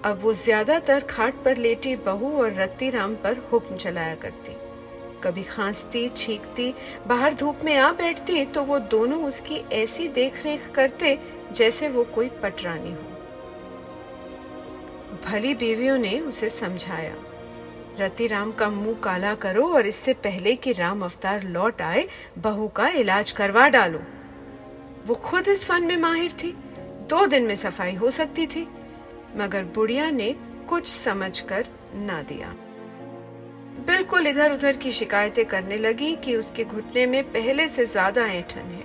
अब 0.06 0.20
वो 0.22 0.34
ज़्यादातर 0.34 1.00
खाट 1.10 1.44
पर 1.46 1.58
लेटी 1.58 1.96
बहू 2.06 2.32
और 2.42 2.54
रत्ती 2.54 2.90
राम 2.90 3.16
पर 3.16 3.38
हुक्म 3.52 3.76
चलाया 3.76 4.16
करती। 4.16 4.56
कभी 5.24 5.44
खांसती, 5.44 6.08
छींकती, 6.10 6.74
बाहर 7.08 7.34
धूप 7.34 7.60
में 7.64 7.76
आ 7.78 7.92
बैठती 7.94 8.46
तो 8.46 8.64
वो 8.64 8.80
दोनों 8.80 9.24
उसकी 9.24 9.56
ऐसी 9.74 10.08
देखरेख 10.08 10.72
करते 10.76 11.18
जैसे 11.52 11.90
वो 11.90 12.04
कोई 12.16 12.30
पटरानी 12.44 12.92
हो। 12.92 13.14
भली 15.26 15.54
बीवियों 15.54 15.98
ने 15.98 16.20
उसे 16.20 16.50
समझाया 16.52 17.16
रति 18.00 18.28
राम 18.28 18.52
का 18.52 18.70
मुँह 18.70 19.00
काला 19.04 19.34
करो 19.36 19.68
और 19.68 19.88
इससे 19.88 20.14
पहले 20.24 20.56
कि 20.56 20.72
राम 20.74 21.02
अवतार 21.04 21.44
लौट 21.44 21.82
आए, 21.82 22.08
बहू 22.38 22.68
का 22.68 22.88
इलाज 22.90 23.32
करवा 23.32 23.68
डालो। 23.70 24.00
वो 25.06 25.16
खुद 25.16 25.48
इस 25.48 25.64
फन 25.66 25.84
में 25.84 25.98
माहिर 25.98 26.32
थी। 26.32 26.52
दो 27.10 27.26
दिन 27.26 27.44
में 27.44 27.56
सफ़ाई 27.56 27.94
हो 27.94 28.12
सकती 28.12 28.48
थी, 28.48 28.68
मगर 29.38 29.64
बुढ़िया 29.66 30.10
ने 30.10 30.36
कुछ 30.70 30.88
समझकर 30.88 31.68
ना 31.96 32.22
दिया। 32.22 32.54
बिल्कुल 33.88 34.28
इधर 34.28 34.52
उधर 34.52 34.78
की 34.78 34.92
शिकायतें 34.92 35.46
करने 35.46 35.78
लगी 35.78 36.16
कि 36.16 36.36
उसके 36.36 36.64
घुटने 36.64 37.06
में 37.06 37.24
पहले 37.24 37.68
से 37.68 37.86
ज़्यादा 37.86 38.26
ऐठन 38.26 38.72
है। 38.72 38.84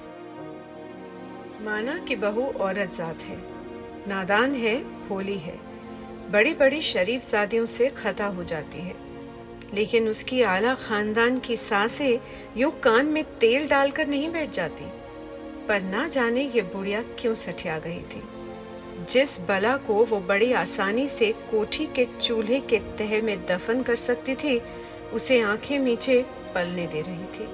माना 1.64 1.98
कि 1.98 2.16
बहू 2.16 2.46
औरत 2.60 2.94
जात 2.94 3.20
है, 3.20 3.38
नादान 4.08 4.54
है, 4.54 4.76
भोली 5.08 5.38
है। 5.38 5.58
बड़ी 6.30 6.54
बड़ी 6.54 6.80
शरीफ 6.82 7.30
जादियों 7.30 7.66
से 7.66 7.88
खता 7.88 8.26
हो 8.26 8.44
जाती 8.44 8.80
है। 8.80 8.94
लेकिन 9.74 10.08
उसकी 10.08 10.42
आला 10.42 10.74
खानदान 10.74 11.38
की 11.38 11.56
साँसें 11.56 12.20
यूँ 12.56 12.70
कान 12.80 13.06
में 13.06 13.24
तेल 13.38 13.68
डालकर 13.68 14.06
नहीं 14.06 14.30
बैठ 14.32 14.50
जाती। 14.50 14.84
पर 15.70 15.82
ना 15.82 16.08
जाने 16.08 16.42
ये 16.42 16.62
बुढ़िया 16.62 17.02
क्यों 17.02 17.34
सठिया 17.34 17.78
गई 17.78 17.98
थी? 17.98 18.22
जिस 19.10 19.40
बला 19.40 19.76
को 19.76 19.94
वो 20.04 20.20
बड़ी 20.20 20.52
आसानी 20.52 21.08
से 21.08 21.32
कोठी 21.50 21.86
के 21.86 22.06
चूल्हे 22.22 22.60
के 22.60 22.78
तह 22.78 23.22
में 23.22 23.46
दफन 23.46 23.82
कर 23.82 23.96
सकती 23.96 24.34
थी, 24.34 24.62
उसे 25.12 25.40
आँखें 25.40 25.78
नीचे 25.78 26.26
पलने 26.54 26.86
दे 26.86 27.00
रही 27.00 27.24
थी। 27.24 27.46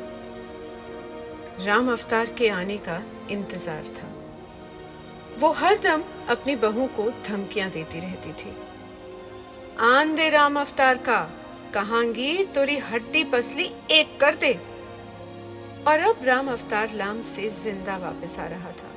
राम 1.66 1.92
अवतार 1.92 2.26
के 2.26 2.49
आने 2.49 2.76
का 2.76 3.02
इंतज़ार 3.30 3.82
था। 3.82 4.08
वो 5.38 5.52
हर 5.52 5.78
दम 5.78 6.02
अपनी 6.28 6.56
बहू 6.56 6.87
को 6.87 7.11
धमकियाँ 7.26 7.70
देती 7.70 8.00
रहती 8.00 8.32
थी। 8.32 8.56
आन 9.80 10.14
दे 10.16 10.30
राम 10.30 10.61
अवतार 10.61 10.96
का 10.99 11.30
कहांगी 11.75 12.44
तोरी 12.44 12.76
हड्डी 12.76 13.25
पसली 13.25 13.70
एक 13.90 14.20
कर 14.20 14.35
दे। 14.35 14.75
और 15.88 16.00
अब 16.00 16.25
राम 16.25 16.49
अवतार 16.50 16.93
लाम 16.95 17.21
से 17.23 17.49
ज़िंदा 17.49 17.97
वापस 17.97 18.38
आ 18.38 18.47
रहा 18.47 18.71
था। 18.71 18.90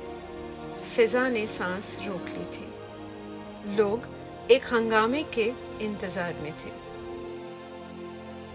फिजा 0.94 1.28
ने 1.28 1.46
सांस 1.46 1.96
रोक 2.06 2.28
ली 2.28 2.44
थी। 2.54 3.76
लोग 3.76 4.08
एक 4.50 4.64
हंगामे 4.64 5.22
के 5.34 5.52
इंतज़ार 5.82 6.34
में 6.42 6.52
थे। 6.52 6.70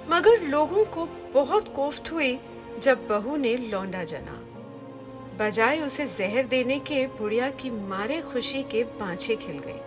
मगर 0.09 0.41
लोगों 0.41 0.85
को 0.85 1.05
बहुत 1.33 1.73
कोफ्त 1.75 2.11
हुई 2.11 2.37
जब 2.83 3.07
बहू 3.07 3.37
ने 3.37 3.55
लौंडा 3.57 4.03
जना। 4.03 4.39
बजाय 5.39 5.79
उसे 5.79 6.05
जहर 6.07 6.45
देने 6.45 6.79
के 6.79 7.05
बुढ़िया 7.07 7.49
की 7.51 7.69
मारे 7.69 8.21
खुशी 8.21 8.63
के 8.63 8.83
बाछे 8.99 9.35
खिल 9.35 9.59
गए। 9.59 9.79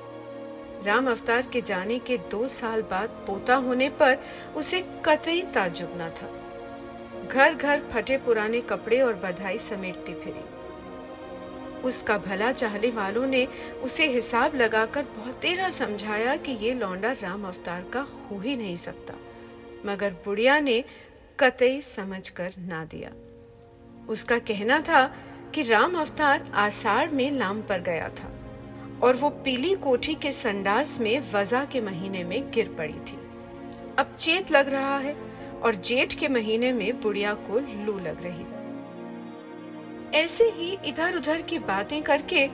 राम 0.87 1.11
अवतार 1.11 1.47
के 1.53 1.61
जाने 1.61 1.99
के 1.99 2.19
दो 2.31 2.49
साल 2.49 2.83
बाद 2.83 3.23
पोता 3.27 3.55
होने 3.55 3.89
पर 4.01 4.19
उसे 4.57 4.85
कतई 5.07 5.43
ताजुब 5.55 5.93
न 5.97 6.11
था। 6.11 6.29
घर 7.29 7.55
घर 7.55 7.83
फटे 7.93 8.17
पुराने 8.17 8.61
कपड़े 8.61 9.01
और 9.01 9.15
बधाई 9.15 9.59
समेटती 9.59 10.15
फिरी। 10.15 10.45
उसका 11.79 12.17
भला 12.19 12.51
चाहने 12.53 12.91
वालों 12.91 13.27
ने 13.27 13.47
उसे 13.83 14.07
हिसाब 14.07 14.55
लगाकर 14.55 15.03
बहुत 15.17 15.41
देरा 15.43 15.69
समझाया 15.71 16.37
कि 16.37 16.53
ये 16.63 16.73
लौंडा 16.75 17.13
राम 17.13 17.45
अवतार 17.47 17.85
का 17.93 18.01
हो 18.01 18.39
ही 18.39 18.57
नहीं 18.57 18.77
सकता, 18.77 19.15
मगर 19.87 20.11
बुढ़िया 20.25 20.59
ने 20.61 20.83
कतई 21.39 21.81
समझकर 21.83 22.55
ना 22.59 22.85
दिया। 22.85 23.11
उसका 24.09 24.39
कहना 24.41 24.81
था 24.81 25.05
कि 25.55 25.63
राम 25.63 25.95
अवतार 26.01 26.51
आषाढ़ 26.57 27.11
में 27.11 27.31
लाम 27.33 27.63
पर 27.63 27.81
गया 27.83 28.09
था 28.11 28.33
और 29.03 29.17
वो 29.17 29.31
पीली 29.45 29.75
कोठी 29.77 30.15
के 30.15 30.33
संडास 30.33 30.99
में 31.01 31.33
वजा 31.33 31.65
के 31.65 31.81
महीने 31.81 32.25
में 32.25 32.51
गिर 32.51 32.75
पड़ी 32.79 33.01
थी। 33.03 33.19
अब 33.99 34.17
चेत 34.19 34.51
लग 34.53 34.69
रहा 34.69 34.99
है 34.99 35.17
और 35.63 35.75
जेठ 35.75 36.15
के 36.15 36.29
महीने 36.29 36.73
में 36.73 37.01
बुढ़िया 37.01 37.35
को 37.35 37.59
लू 37.85 37.99
लग 37.99 38.23
रही। 38.23 38.45
ऐसे 40.19 40.45
ही 40.51 40.79
इधर 40.87 41.17
उधर 41.17 41.43
की 41.43 41.59
बातें 41.59 42.03
करके 42.03 42.47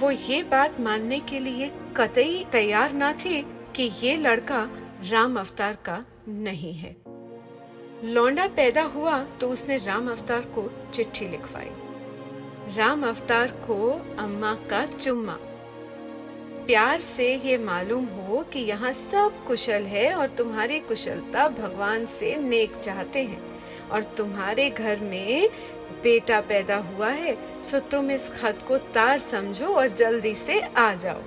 वो 0.00 0.10
ये 0.10 0.42
बात 0.42 0.80
मानने 0.80 1.20
के 1.20 1.38
लिए 1.38 1.70
कतई 1.96 2.44
तैयार 2.52 2.92
ना 2.92 3.12
थी 3.12 3.40
कि 3.76 3.90
ये 4.02 4.16
लड़का 4.16 4.68
राम 5.04 5.38
अवतार 5.38 5.74
का 5.84 6.04
नहीं 6.28 6.72
है। 6.74 6.96
लौंडा 8.04 8.46
पैदा 8.46 8.82
हुआ 8.82 9.18
तो 9.40 9.48
उसने 9.48 9.78
राम 9.78 10.10
अवतार 10.10 10.40
को 10.40 10.70
चिट्ठी 10.94 11.28
लिखवाई। 11.28 11.70
राम 12.76 13.06
अवतार 13.06 13.48
को 13.66 13.76
अम्मा 14.18 14.54
का 14.70 14.86
चुम्मा। 14.86 15.38
प्यार 16.68 16.98
से 17.00 17.26
ये 17.34 17.56
मालूम 17.58 18.04
हो 18.06 18.42
कि 18.52 18.60
यहाँ 18.60 18.92
सब 18.92 19.36
कुशल 19.46 19.82
है 19.82 20.12
और 20.14 20.28
तुम्हारी 20.38 20.78
कुशलता 20.80 21.46
भगवान 21.50 22.04
से 22.06 22.34
नेक 22.38 22.74
चाहते 22.76 23.22
हैं। 23.22 23.40
और 23.88 24.02
तुम्हारे 24.16 24.68
घर 24.70 25.00
में 25.02 25.48
बेटा 26.02 26.40
पैदा 26.42 26.76
हुआ 26.88 27.08
है, 27.10 27.36
सो 27.62 27.78
तुम 27.80 28.10
इस 28.10 28.28
खत 28.30 28.58
को 28.68 28.78
तार 28.94 29.18
समझो 29.18 29.66
और 29.66 29.88
जल्दी 29.90 30.34
से 30.34 30.60
आ 30.60 30.92
जाओ। 30.94 31.22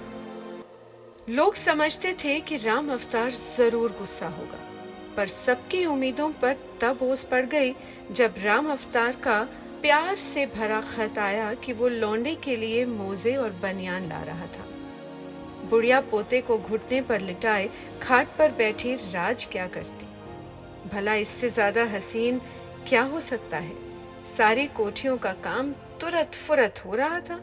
लोग 1.30 1.56
समझते 1.56 2.14
थे 2.24 2.40
कि 2.42 2.58
राम 2.58 2.92
अवतार 2.94 3.32
ज़रूर 3.32 3.96
गुस्सा 4.00 4.28
होगा, 4.30 4.60
पर 5.18 5.28
सबकी 5.28 5.86
उम्मीदों 5.86 6.30
पर 6.42 6.58
तब 6.82 7.00
ओस 7.04 7.24
पड़ 7.24 7.46
गई 7.46 7.74
जब 8.12 8.36
राम 8.44 8.70
अवतार 8.72 9.16
का 9.24 9.42
प्यार 9.82 10.16
से 10.22 10.46
भरा 10.56 10.82
खत 10.90 11.18
आया 11.20 11.54
कि 11.56 11.74
वो 11.74 11.88
लौंडे 11.90 12.36
के 12.44 12.56
लिए 12.56 12.86
मोजे 12.88 13.36
और 13.36 13.50
बनियान 13.64 14.08
ला 14.10 14.22
रहा 14.24 14.46
था। 14.48 14.68
बुढ़िया 15.70 16.00
पोते 16.02 16.42
को 16.42 16.58
घुटने 16.58 17.02
पर 17.02 17.22
लिटाए, 17.22 17.70
खाट 18.02 18.28
पर 18.38 18.52
बैठी 18.52 18.96
राज 18.96 19.46
क्या 19.46 19.68
करती? 19.68 20.08
भला 20.90 21.16
इससे 21.16 21.50
ज़्यादा 21.50 21.84
हसीन 21.86 22.40
क्या 22.90 23.02
हो 23.02 23.20
सकता 23.20 23.58
है? 23.58 23.76
सारी 24.28 24.66
कोठियों 24.68 25.18
का 25.18 25.32
काम 25.34 25.72
तुरत 26.02 26.36
फुरत 26.36 26.84
हो 26.86 26.96
रहा 26.96 27.20
था। 27.20 27.40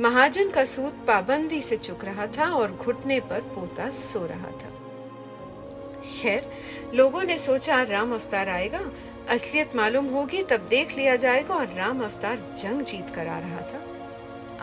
महाजन 0.00 0.50
का 0.50 0.64
सूद 0.64 1.04
पाबंदी 1.06 1.60
से 1.60 1.76
चुक 1.76 2.04
रहा 2.04 2.26
था 2.26 2.50
और 2.50 2.72
घुटने 2.72 3.20
पर 3.20 3.40
पोता 3.54 3.90
सो 3.90 4.26
रहा 4.26 4.50
था। 4.52 4.70
खैर, 6.04 6.50
लोगों 6.94 7.22
ने 7.22 7.38
सोचा 7.38 7.82
राम 7.82 8.12
अवतार 8.14 8.48
आएगा। 8.48 8.80
असलियत 9.30 9.74
मालूम 9.76 10.06
होगी, 10.06 10.42
तब 10.42 10.66
देख 10.68 10.96
लिया 10.96 11.16
जाएगा 11.16 11.54
और 11.54 11.72
राम 11.74 12.04
अवतार 12.04 12.54
जंग 12.58 12.82
जीत 12.82 13.10
कर 13.10 13.26
आ 13.26 13.38
रहा 13.38 13.60
था। 13.60 13.82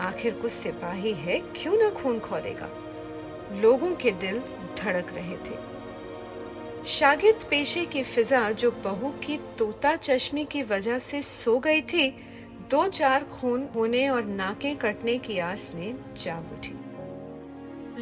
आखिर 0.06 0.34
कुछ 0.34 0.52
सिपाही 0.52 1.12
है, 1.12 1.38
क्यों 1.56 1.76
ना 1.78 1.90
खून 1.90 2.18
खोलेगा 2.20 2.68
लोगों 3.62 3.94
के 3.94 4.10
दिल 4.10 4.38
धड़क 4.78 5.12
रहे 5.14 5.36
थे। 5.36 5.74
शागिर्द 6.86 7.44
पेशे 7.50 7.84
की 7.86 8.02
फिजा 8.02 8.50
जो 8.50 8.70
बहू 8.70 9.10
की 9.10 9.36
तोता 9.58 9.96
चश्मे 9.96 10.44
की 10.44 10.62
वजह 10.62 10.98
से 10.98 11.22
सो 11.22 11.58
गई 11.58 11.80
थी, 11.80 12.10
दो 12.70 12.88
चार 12.88 13.24
खून 13.24 13.68
होने 13.74 14.08
और 14.08 14.24
नाके 14.24 14.74
कटने 14.74 15.18
की 15.18 15.38
आस 15.38 15.72
में 15.74 15.94
जाग 16.16 16.52
उठी। 16.52 16.74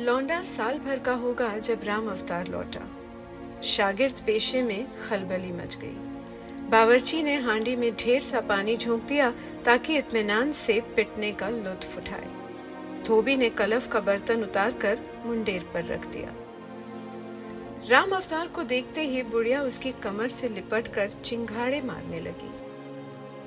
लौंडा 0.02 0.42
साल 0.42 0.78
भर 0.78 0.98
का 0.98 1.14
होगा 1.14 1.58
जब 1.58 1.80
राम 1.84 2.10
अवतार 2.10 2.48
लौटा। 2.48 2.88
शागिर्द 3.62 4.22
पेशे 4.26 4.62
में 4.62 4.86
खलबली 4.94 5.52
मच 5.52 5.76
गई। 5.76 5.96
बावर्ची 6.70 7.22
ने 7.22 7.36
हांडी 7.36 7.76
में 7.76 7.92
ढेर 7.94 8.20
सा 8.20 8.40
पानी 8.40 8.76
झोंक 8.76 9.02
दिया 9.02 9.32
ताकि 9.64 9.96
इत्मीनान 9.98 10.52
से 10.52 10.80
पिटने 10.96 11.32
का 11.32 11.48
लुत्फ 11.48 11.96
उठाए। 11.98 12.41
धोबी 13.06 13.36
ने 13.36 13.50
कलफ 13.50 13.88
का 13.92 14.00
बर्तन 14.00 14.42
उतार 14.42 14.72
कर 14.72 14.98
मुंडेर 15.26 15.62
पर 15.74 15.84
रख 15.84 16.06
दिया। 16.06 16.34
राम 17.88 18.10
अवतार 18.10 18.48
को 18.48 18.62
देखते 18.62 19.02
ही 19.02 19.22
बुढ़िया 19.22 19.62
उसकी 19.62 19.92
कमर 19.92 20.28
से 20.28 20.48
लिपट 20.48 20.88
कर 20.88 21.10
चिंगाड़े 21.24 21.80
मारने 21.80 22.20
लगी। 22.20 22.50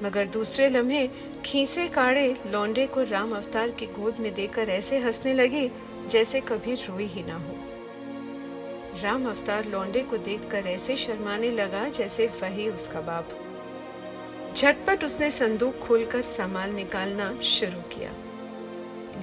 मगर 0.05 0.25
दूसरे 0.25 0.69
लम्हे 0.69 1.07
खीसे 1.45 1.87
काड़े 1.87 2.35
लौंडे 2.47 2.87
को 2.87 3.03
राम 3.03 3.35
अवतार 3.35 3.69
की 3.69 3.85
गोद 3.85 4.19
में 4.19 4.33
देकर 4.33 4.69
ऐसे 4.69 4.97
हंसने 4.97 5.33
लगी 5.33 5.71
जैसे 6.07 6.41
कभी 6.41 6.75
रोई 6.75 7.05
ही 7.05 7.23
ना 7.23 7.35
हो। 7.35 7.55
राम 9.03 9.27
अवतार 9.29 9.65
लौंडे 9.65 10.01
को 10.01 10.17
देखकर 10.17 10.67
ऐसे 10.67 10.95
शर्माने 10.95 11.51
लगा 11.51 11.87
जैसे 11.89 12.27
वही 12.27 12.69
उसका 12.69 13.01
बाप। 13.01 13.29
झटपट 14.57 15.03
उसने 15.03 15.31
संदूक 15.31 15.79
खोलकर 15.79 16.21
सामान 16.21 16.75
निकालना 16.75 17.41
शुरू 17.41 17.81
किया। 17.81 18.13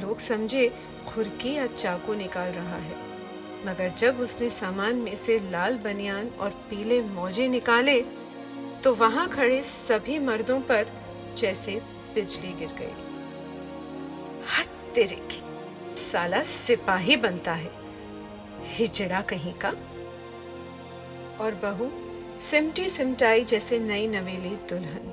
लोग 0.01 0.19
समझे 0.19 0.73
खुरकी 1.09 1.53
या 1.55 1.67
चाकू 1.67 2.15
निकाल 2.15 2.53
रहा 2.53 2.77
है। 2.77 2.97
मगर 3.67 3.93
जब 3.99 4.21
उसने 4.21 4.51
सामान 4.51 4.97
में 4.97 5.17
से 5.17 5.51
लाल 5.51 5.77
बनियान 5.79 6.29
और 6.29 6.51
पीले 6.51 7.01
मोजे 7.01 7.49
निकाले 7.49 8.03
तो 8.85 8.95
वहाँ 8.95 9.29
खड़े 9.29 9.63
सभी 9.63 10.19
मर्दों 10.19 10.61
पर 10.61 10.87
जैसे 11.37 11.83
बिजली 12.15 12.53
गिर 12.53 12.69
गई। 12.69 12.93
तेरे 14.95 15.17
की। 15.17 15.41
साला 15.97 16.43
सिपाही 16.43 17.17
बनता 17.17 17.53
है। 17.53 17.71
हिजड़ा 18.63 19.21
कहीं 19.21 19.53
का। 19.53 19.69
और 21.41 21.55
बहू 21.55 21.91
सिमटी 22.41 22.89
सिमटाई 22.89 23.45
जैसे 23.45 23.79
नई 23.79 24.07
नवेली 24.07 24.51
दुल्हन। 24.51 25.12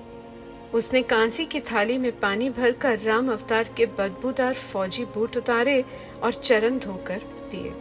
उसने 0.74 1.02
कांसी 1.02 1.46
की 1.46 1.60
थाली 1.62 1.98
में 1.98 2.20
पानी 2.20 2.50
भरकर 2.50 3.00
राम 3.00 3.32
अवतार 3.32 3.70
के 3.78 3.86
बदबूदार 3.86 4.54
फौजी 4.54 5.06
बूट 5.06 5.38
उतारे 5.38 5.84
और 6.24 6.34
चरण 6.34 6.78
धोकर 6.80 7.20
पिए 7.52 7.74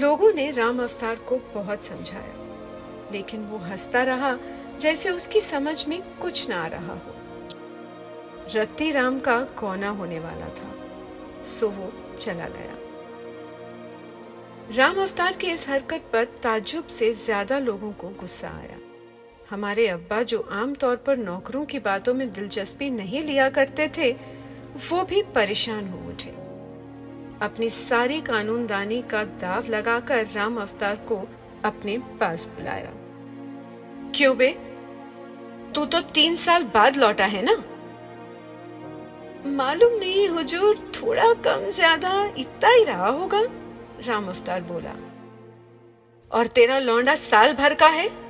लोगों 0.00 0.32
ने 0.32 0.50
राम 0.50 0.82
अवतार 0.82 1.16
को 1.16 1.36
बहुत 1.54 1.82
समझाया, 1.84 2.34
लेकिन 3.12 3.44
वो 3.44 3.58
हंसता 3.58 4.02
रहा, 4.02 4.36
जैसे 4.80 5.10
उसकी 5.10 5.40
समझ 5.40 5.86
में 5.88 6.00
कुछ 6.20 6.48
ना 6.50 6.62
आ 6.62 6.66
रहा 6.66 6.94
हो। 6.94 7.14
रत्ती 8.54 8.90
राम 8.92 9.18
का 9.20 9.40
कोना 9.58 9.88
होने 9.88 10.18
वाला 10.20 10.48
था, 10.50 10.74
सो 11.44 11.68
वो 11.68 11.92
चला 12.18 12.48
गया। 12.48 12.76
राम 14.76 15.02
अवतार 15.02 15.36
के 15.36 15.46
इस 15.46 15.68
हरकत 15.68 16.10
पर 16.12 16.24
ताजुब 16.42 16.86
से 16.86 17.12
ज़्यादा 17.14 17.58
लोगों 17.58 17.92
को 17.92 18.08
गुस्सा 18.20 18.48
आया। 18.48 18.78
हमारे 19.50 19.88
अब्बा 19.88 20.22
जो 20.22 20.38
आमतौर 20.52 20.96
पर 20.96 21.16
नौकरों 21.16 21.64
की 21.64 21.78
बातों 21.78 22.14
में 22.14 22.32
दिलचस्पी 22.32 22.90
नहीं 22.90 23.22
लिया 23.22 23.48
करते 23.50 23.88
थे, 23.98 24.12
वो 24.90 25.02
भी 25.04 25.22
परेशान 25.22 25.88
हो 25.88 25.98
उठे। 26.08 26.30
अपनी 27.44 27.68
सारी 27.70 28.20
कानूनदानी 28.20 29.02
का 29.02 29.24
दाव 29.24 29.68
लगाकर 29.68 30.26
राम 30.26 30.60
अवतार 30.60 30.96
को 30.96 31.28
अपने 31.64 31.98
पास 31.98 32.48
बुलाया। 32.48 32.92
क्यों 34.14 34.36
बे? 34.36 34.48
तू 35.74 35.84
तो 35.84 36.00
तीन 36.00 36.36
साल 36.36 36.64
बाद 36.64 36.96
लौटा 36.96 37.24
है 37.24 37.42
ना? 37.42 37.56
मालूम 39.46 39.92
नहीं 39.92 40.28
हुजूर, 40.28 40.92
थोड़ा 40.94 41.32
कम 41.34 41.70
ज़्यादा 41.70 42.34
इतना 42.38 42.68
ही 42.68 42.84
रहा 42.84 43.08
होगा, 43.08 43.40
राम 44.06 44.28
अवतार 44.28 44.60
बोला। 44.62 44.94
और 46.30 46.46
तेरा 46.46 46.78
लौंडा 46.78 47.14
साल 47.14 47.52
भर 47.52 47.74
का 47.74 47.86
है? 47.86 48.21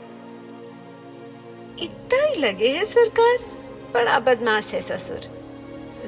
इतना 1.82 2.22
ही 2.24 2.34
लगे 2.34 2.68
है 2.68 2.84
सरकार। 2.84 3.36
बड़ा 3.94 4.18
बदमाश 4.18 4.72
है 4.74 4.80
ससुर। 4.80 5.20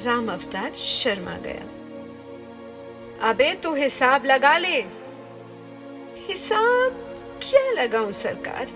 राम 0.03 0.33
अवतार 0.33 0.73
शर्मा 0.75 1.37
गया। 1.37 1.71
अबे 3.31 3.55
तू 3.55 3.75
हिसाब 3.75 4.25
लगा 4.25 4.59
ले। 4.59 4.85
हिसाब 6.17 6.93
क्या 7.43 7.71
लगाऊँ 7.73 8.13
सरकार? 8.13 8.69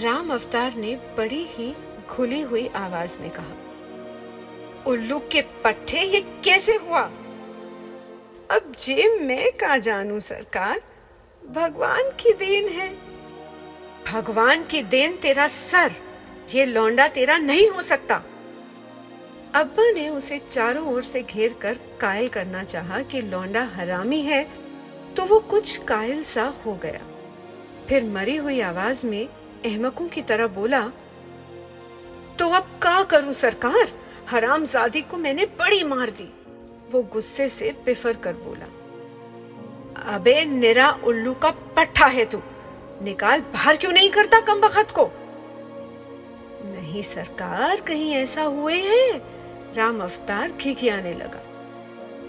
राम 0.00 0.32
अवतार 0.32 0.74
ने 0.74 0.94
बड़ी 1.16 1.44
ही 1.50 1.74
खुली 2.08 2.40
हुई 2.40 2.68
आवाज़ 2.68 3.18
में 3.18 3.30
कहा, 3.30 3.54
उल्लू 4.86 5.18
के 5.32 5.42
पट्टे 5.64 6.00
ये 6.00 6.20
कैसे 6.44 6.74
हुआ? 6.74 7.00
अब 8.50 8.72
जे 8.78 9.18
मैं 9.20 9.52
का 9.52 9.76
जानू 9.76 10.20
सरकार? 10.20 10.80
भगवान 11.50 12.10
की 12.20 12.32
देन 12.32 12.68
है। 12.68 12.88
भगवान 14.12 14.64
की 14.64 14.82
देन 14.82 15.16
तेरा 15.16 15.46
सर। 15.46 15.92
ये 16.54 16.64
लौंडा 16.66 17.06
तेरा 17.08 17.36
नहीं 17.38 17.68
हो 17.68 17.82
सकता। 17.82 18.14
अब्बा 19.54 19.90
ने 19.90 20.08
उसे 20.08 20.38
चारों 20.40 20.86
ओर 20.86 21.02
से 21.02 21.22
घेर 21.22 21.52
कर 21.62 21.78
कायल 22.00 22.28
करना 22.28 22.62
चाहा 22.64 23.00
कि 23.02 23.20
लौंडा 23.22 23.62
हरामी 23.74 24.20
है 24.22 24.42
तो 25.16 25.24
वो 25.24 25.38
कुछ 25.50 25.76
कायल 25.84 26.22
सा 26.22 26.44
हो 26.66 26.74
गया। 26.82 27.00
फिर 27.88 28.04
मरी 28.06 28.36
हुई 28.36 28.60
आवाज़ 28.60 29.06
में 29.06 29.26
अहमकों 29.26 30.08
की 30.08 30.22
तरह 30.22 30.46
बोला 30.48 30.80
तो 32.38 32.48
अब 32.48 32.66
का 32.82 33.02
करूँ 33.02 33.32
सरकार? 33.32 33.88
हरामजादी 34.28 35.00
को 35.02 35.16
मैंने 35.16 35.44
बड़ी 35.58 35.82
मार 35.84 36.10
दी। 36.10 36.28
वो 36.90 37.02
गुस्से 37.12 37.48
से 37.48 37.70
बिफर 37.84 38.16
कर 38.16 38.32
बोला, 38.34 38.66
अबे 40.14 40.44
निरा 40.44 40.90
उल्लू 41.04 41.34
का 41.34 41.50
पट्टा 41.76 42.06
है 42.08 42.24
तू। 42.24 42.40
निकाल 43.02 43.40
बाहर 43.52 43.76
क्यों 43.76 43.92
नहीं 43.92 44.10
करता 44.10 44.40
कम 44.40 44.60
बखत 44.60 44.90
को? 44.90 45.10
नहीं, 46.90 47.02
सरकार, 47.02 47.80
कहीं 47.80 48.14
ऐसा 48.14 48.42
हुए 48.42 48.74
हैं? 48.74 49.22
राम 49.74 50.02
अवतार 50.02 50.52
खिखियाने 50.52 51.12
लगा। 51.12 51.42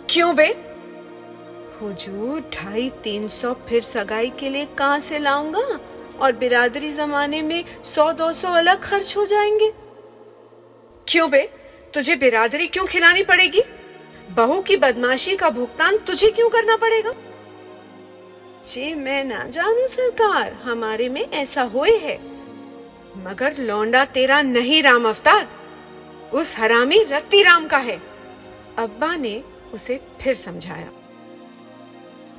क्यों 0.10 0.36
बे? 0.36 0.45
हुजूर, 1.82 2.41
ढाई 2.41 2.89
तीन 2.89 3.28
सौ 3.28 3.54
फिर 3.54 3.82
सगाई 3.82 4.30
के 4.30 4.50
लिए 4.50 4.65
कहाँ 4.65 5.00
से 5.00 5.19
लाऊँगा? 5.19 5.80
और 6.21 6.32
बिरादरी 6.32 6.91
जमाने 6.91 7.41
में 7.41 7.65
सौ, 7.84 8.13
दो 8.13 8.34
सौ 8.34 8.47
अलग 8.47 8.84
खर्च 8.84 9.17
हो 9.17 9.26
जाएँगे। 9.26 9.74
क्यों 11.08 11.32
बे? 11.32 11.50
तुझे 11.93 12.15
बिरादरी 12.15 12.67
क्यों 12.67 12.86
खिलानी 12.86 13.24
पड़ेगी? 13.24 13.62
बहू 14.32 14.62
की 14.62 14.78
बदमाशी 14.78 15.36
का 15.36 15.50
भुगतान 15.50 15.97
तुझे 15.97 16.32
क्यों 16.32 16.50
करना 16.50 16.76
पड़ेगा? 16.76 17.13
जी, 18.67 18.95
मैं 18.95 19.24
ना 19.24 19.43
जानू 19.47 19.88
सरकार, 19.88 20.54
हमारे 20.54 21.10
में 21.10 21.32
ऐसा 21.32 21.62
हुए 21.62 21.97
है। 21.97 22.31
मगर 23.22 23.58
लौंडा 23.58 24.06
तेरा 24.06 24.42
नहीं, 24.42 24.84
राम 24.84 25.08
अवतार। 25.08 25.48
उस 26.34 26.58
हरामी 26.58 27.04
रत्ती 27.04 27.44
राम 27.44 27.68
का 27.68 27.78
है। 27.78 28.02
अब्बा 28.78 29.16
ने 29.16 29.44
उसे 29.74 30.02
फिर 30.22 30.36
समझाया। 30.36 30.90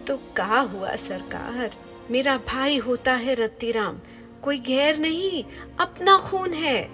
तो 0.06 0.16
कहा 0.36 0.60
हुआ, 0.60 0.96
सरकार? 0.96 1.70
मेरा 2.10 2.36
भाई 2.36 2.76
होता 2.76 3.14
है 3.14 3.34
रत्ती 3.34 3.72
राम। 3.72 3.98
कोई 4.42 4.58
गैर 4.58 4.98
नहीं, 4.98 5.44
अपना 5.80 6.18
खून 6.18 6.52
है। 6.52 6.88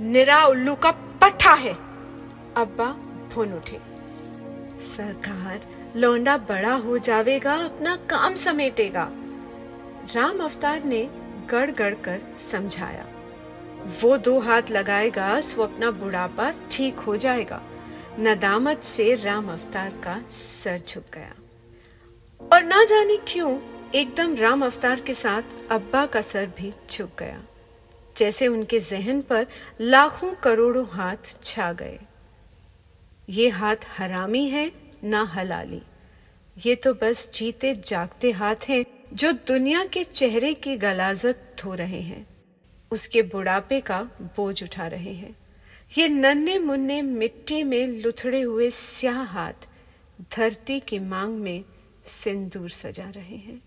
निरा 0.00 0.44
उल्लू 0.44 0.74
का 0.74 0.90
पट्टा 0.90 1.54
है। 1.54 1.72
अब्बा 2.56 2.86
भुन 3.34 3.52
उठे। 3.52 3.78
सरकार, 4.80 5.60
लौंडा 5.96 6.36
बड़ा 6.36 6.72
हो 6.72 6.98
जावेगा, 6.98 7.54
अपना 7.54 7.96
काम 7.96 8.34
समेटेगा। 8.34 9.10
राम 10.14 10.38
अवतार 10.38 10.82
ने 10.82 11.23
गड़ 11.50 11.70
गड़ 11.70 11.94
कर 12.04 12.20
समझाया, 12.40 13.06
वो 14.02 14.16
दो 14.18 14.38
हाथ 14.40 14.70
लगाएगा, 14.70 15.40
सो 15.40 15.62
अपना 15.62 15.90
बुढ़ापा 15.92 16.50
ठीक 16.70 16.98
हो 16.98 17.16
जाएगा। 17.16 17.60
नदामत 18.20 18.82
से 18.84 19.14
राम 19.14 19.50
अवतार 19.52 19.90
का 20.04 20.18
सर 20.30 20.82
झुक 20.88 21.04
गया। 21.14 21.34
और 22.40 22.62
ना 22.62 22.84
जाने 22.84 23.16
क्यों, 23.28 23.58
एकदम 23.94 24.34
राम 24.36 24.64
अवतार 24.64 25.00
के 25.00 25.14
साथ 25.14 25.70
अब्बा 25.70 26.04
का 26.06 26.20
सर 26.20 26.46
भी 26.58 26.72
झुक 26.90 27.10
गया, 27.18 27.40
जैसे 28.16 28.48
उनके 28.48 28.78
जहन 28.80 29.20
पर 29.22 29.46
लाखों 29.80 30.32
करोड़ों 30.42 30.86
हाथ 30.88 31.34
छा 31.42 31.72
गए। 31.72 31.98
ये 33.28 33.48
हाथ 33.50 33.86
हरामी 33.96 34.48
है 34.48 34.70
ना 35.04 35.22
हलाली, 35.34 35.82
ये 36.56 36.74
तो 36.74 36.92
बस 36.94 37.30
जीते 37.34 37.74
जागते 37.86 38.30
हाथ 38.32 38.68
हैं 38.68 38.84
जो 39.12 39.32
दुनिया 39.32 39.84
के 39.84 40.04
चेहरे 40.04 40.54
की 40.54 40.76
गलाजत 40.76 41.56
धो 41.62 41.74
रहे 41.74 42.00
हैं, 42.00 42.26
उसके 42.90 43.22
बुढ़ापे 43.22 43.80
का 43.80 44.02
बोझ 44.22 44.62
उठा 44.62 44.86
रहे 44.86 45.12
हैं। 45.12 45.36
ये 45.98 46.08
नन्हे 46.08 46.58
मुन्ने 46.58 47.02
मिट्टी 47.02 47.62
में 47.62 47.86
लुथड़े 47.86 48.40
हुए 48.40 48.70
स्याह 48.70 49.22
हाथ 49.22 49.68
धरती 50.36 50.80
की 50.80 50.98
मांग 50.98 51.38
में 51.38 51.64
सिंदूर 52.06 52.70
सजा 52.70 53.10
रहे 53.10 53.36
हैं। 53.36 53.62